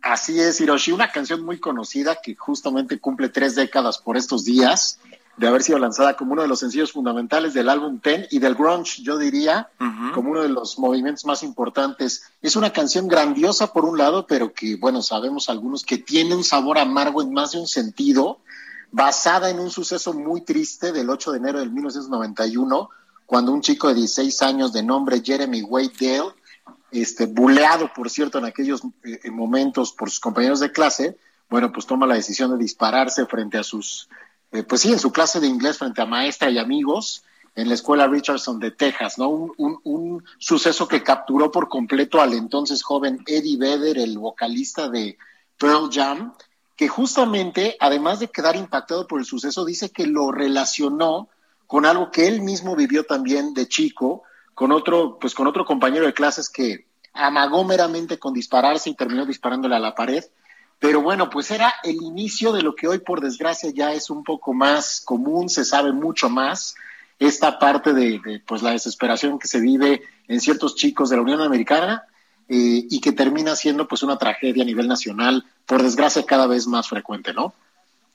[0.00, 5.00] Así es, Hiroshi, una canción muy conocida que justamente cumple tres décadas por estos días
[5.38, 8.56] de haber sido lanzada como uno de los sencillos fundamentales del álbum Ten y del
[8.56, 9.70] grunge, yo diría,
[10.12, 12.24] como uno de los movimientos más importantes.
[12.42, 16.42] Es una canción grandiosa por un lado, pero que, bueno, sabemos algunos que tiene un
[16.42, 18.40] sabor amargo en más de un sentido,
[18.90, 22.90] basada en un suceso muy triste del 8 de enero de 1991,
[23.24, 26.34] cuando un chico de 16 años de nombre Jeremy Wade Dale,
[26.90, 31.16] este, buleado, por cierto, en aquellos eh, momentos por sus compañeros de clase,
[31.48, 34.08] bueno, pues toma la decisión de dispararse frente a sus
[34.52, 37.24] eh, pues sí, en su clase de inglés frente a maestra y amigos
[37.54, 39.28] en la escuela Richardson de Texas, ¿no?
[39.30, 45.18] Un, un, suceso que capturó por completo al entonces joven Eddie Vedder, el vocalista de
[45.58, 46.34] Pearl Jam,
[46.76, 51.28] que justamente, además de quedar impactado por el suceso, dice que lo relacionó
[51.66, 54.22] con algo que él mismo vivió también de chico,
[54.54, 59.26] con otro, pues con otro compañero de clases que amagó meramente con dispararse y terminó
[59.26, 60.24] disparándole a la pared.
[60.78, 64.22] Pero bueno, pues era el inicio de lo que hoy por desgracia ya es un
[64.22, 66.76] poco más común, se sabe mucho más
[67.18, 71.40] esta parte de, pues la desesperación que se vive en ciertos chicos de la Unión
[71.40, 72.04] Americana
[72.48, 76.66] eh, y que termina siendo pues una tragedia a nivel nacional, por desgracia cada vez
[76.66, 77.54] más frecuente, ¿no?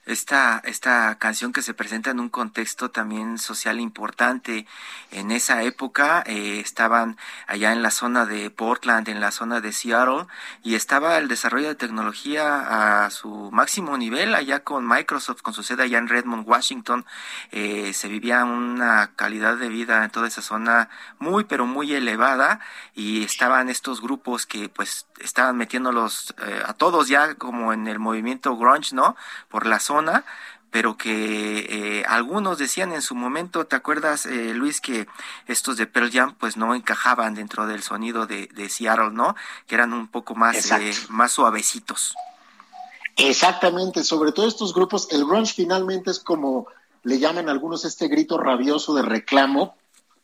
[0.06, 4.68] Esta, esta canción que se presenta en un contexto también social importante.
[5.12, 9.72] En esa época eh, estaban allá en la zona de Portland, en la zona de
[9.72, 10.26] Seattle,
[10.64, 15.64] y estaba el desarrollo de tecnología a su máximo nivel allá con Microsoft, con su
[15.64, 17.06] sede allá en Redmond, Washington.
[17.52, 20.90] Eh, se vivía una calidad de vida en toda esa zona
[21.20, 22.60] muy, pero muy elevada,
[22.94, 28.00] y estaban estos grupos que pues estaban metiéndolos eh, a todos ya como en el
[28.00, 29.16] movimiento grunge, ¿no?
[29.50, 29.80] Por la
[30.74, 35.08] pero que eh, algunos decían en su momento, ¿te acuerdas, eh, Luis, que
[35.46, 39.36] estos de Pearl Jam pues no encajaban dentro del sonido de, Seattle, ¿no?
[39.68, 42.16] Que eran un poco más, eh, más suavecitos.
[43.18, 46.66] Exactamente, sobre todo estos grupos, el grunge finalmente es como
[47.04, 49.76] le llaman algunos este grito rabioso de reclamo,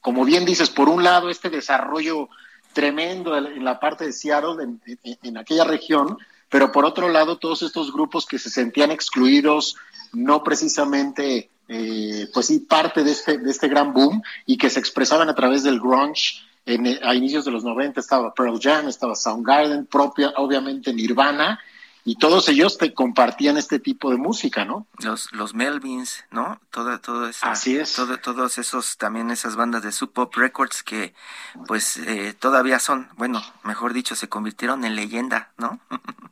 [0.01, 2.27] como bien dices, por un lado este desarrollo
[2.73, 4.79] tremendo en la parte de Seattle,
[5.21, 6.17] en aquella región,
[6.49, 9.77] pero por otro lado todos estos grupos que se sentían excluidos,
[10.11, 14.79] no precisamente, eh, pues sí, parte de este, de este gran boom y que se
[14.79, 16.41] expresaban a través del grunge.
[16.65, 21.59] En, a inicios de los 90 estaba Pearl Jam, estaba Soundgarden, propia, obviamente Nirvana,
[22.03, 24.87] y todos ellos te compartían este tipo de música, ¿no?
[24.99, 26.59] Los, los Melvins, ¿no?
[26.71, 27.45] Todo, todo eso.
[27.45, 27.93] Así es.
[27.93, 31.13] Todo, todos esos, también esas bandas de Sub Pop Records que,
[31.67, 35.79] pues, eh, todavía son, bueno, mejor dicho, se convirtieron en leyenda, ¿no?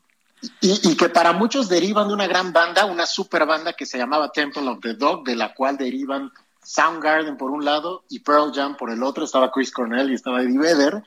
[0.62, 4.32] Y, que para muchos derivan de una gran banda, una super banda que se llamaba
[4.32, 6.32] Temple of the Dog, de la cual derivan
[6.64, 10.42] Soundgarden por un lado y Pearl Jam por el otro, estaba Chris Cornell y estaba
[10.42, 11.04] Eddie Vedder.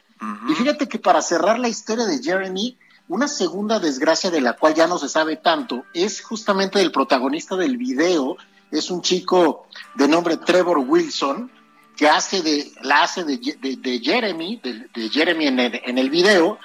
[0.48, 2.76] Y fíjate que para cerrar la historia de Jeremy,
[3.08, 7.56] una segunda desgracia de la cual ya no se sabe tanto es justamente el protagonista
[7.56, 8.36] del video,
[8.70, 11.50] es un chico de nombre Trevor Wilson,
[11.96, 13.38] que hace de, la hace de,
[14.02, 16.58] Jeremy, de, Jeremy en en el video,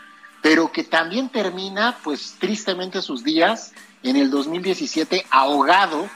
[0.46, 3.74] pero que también termina, pues tristemente sus días
[4.04, 6.08] en el 2017 ahogado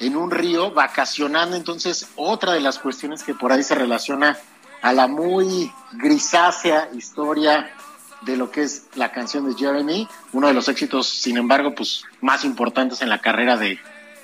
[0.00, 1.56] en un río, vacacionando.
[1.56, 4.36] Entonces, otra de las cuestiones que por ahí se relaciona
[4.82, 7.74] a la muy grisácea historia
[8.20, 12.04] de lo que es la canción de Jeremy, uno de los éxitos, sin embargo, pues
[12.20, 13.78] más importantes en la carrera de,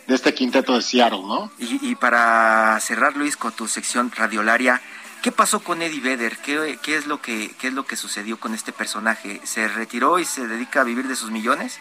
[0.06, 1.50] este quinteto de Seattle, ¿no?
[1.58, 4.82] Y, y para cerrar, Luis, con tu sección radiolaria,
[5.26, 6.38] ¿Qué pasó con Eddie Vedder?
[6.38, 9.40] ¿Qué, es lo que, ¿Qué es lo que sucedió con este personaje?
[9.42, 11.80] ¿Se retiró y se dedica a vivir de sus millones?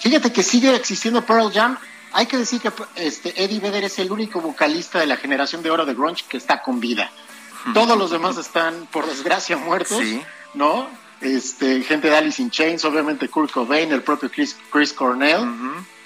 [0.00, 1.78] Fíjate que sigue existiendo Pearl Jam.
[2.10, 5.70] Hay que decir que este, Eddie Vedder es el único vocalista de la generación de
[5.70, 7.12] oro de grunge que está con vida.
[7.74, 10.02] Todos los demás están, por desgracia, muertos,
[10.54, 10.88] ¿no?
[11.20, 15.46] Este, gente de Alice in Chains, obviamente Kurt Cobain, el propio Chris, Chris Cornell.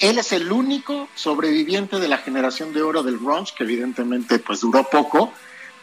[0.00, 4.60] Él es el único sobreviviente de la generación de oro del grunge, que evidentemente pues
[4.60, 5.32] duró poco,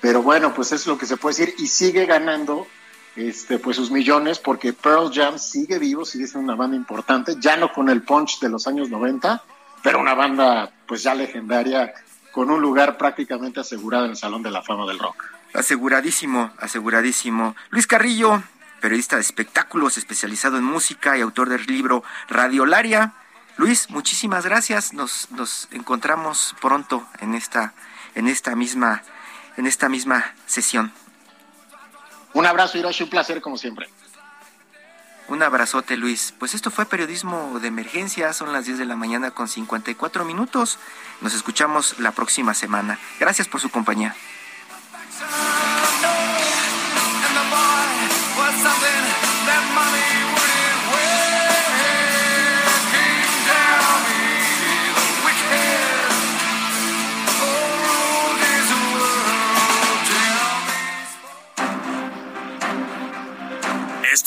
[0.02, 2.68] pero bueno, pues es lo que se puede decir y sigue ganando
[3.16, 7.58] este, pues sus millones porque Pearl Jam sigue vivo, sigue siendo una banda importante, ya
[7.58, 9.44] no con el punch de los años 90,
[9.84, 11.94] pero una banda pues ya legendaria
[12.32, 15.26] con un lugar prácticamente asegurado en el Salón de la Fama del Rock.
[15.54, 17.56] Aseguradísimo, aseguradísimo.
[17.70, 18.44] Luis Carrillo,
[18.80, 23.14] periodista de espectáculos especializado en música y autor del libro Radiolaria.
[23.58, 24.94] Luis, muchísimas gracias.
[24.94, 27.74] Nos, nos encontramos pronto en esta,
[28.16, 29.02] en esta misma
[29.60, 30.94] en esta misma sesión.
[32.34, 33.90] Un abrazo, Hiroshi, un placer como siempre.
[35.28, 36.34] Un abrazote, Luis.
[36.40, 38.32] Pues esto fue periodismo de emergencia.
[38.32, 40.80] Son las 10 de la mañana con 54 minutos.
[41.20, 42.98] Nos escuchamos la próxima semana.
[43.20, 44.16] Gracias por su compañía.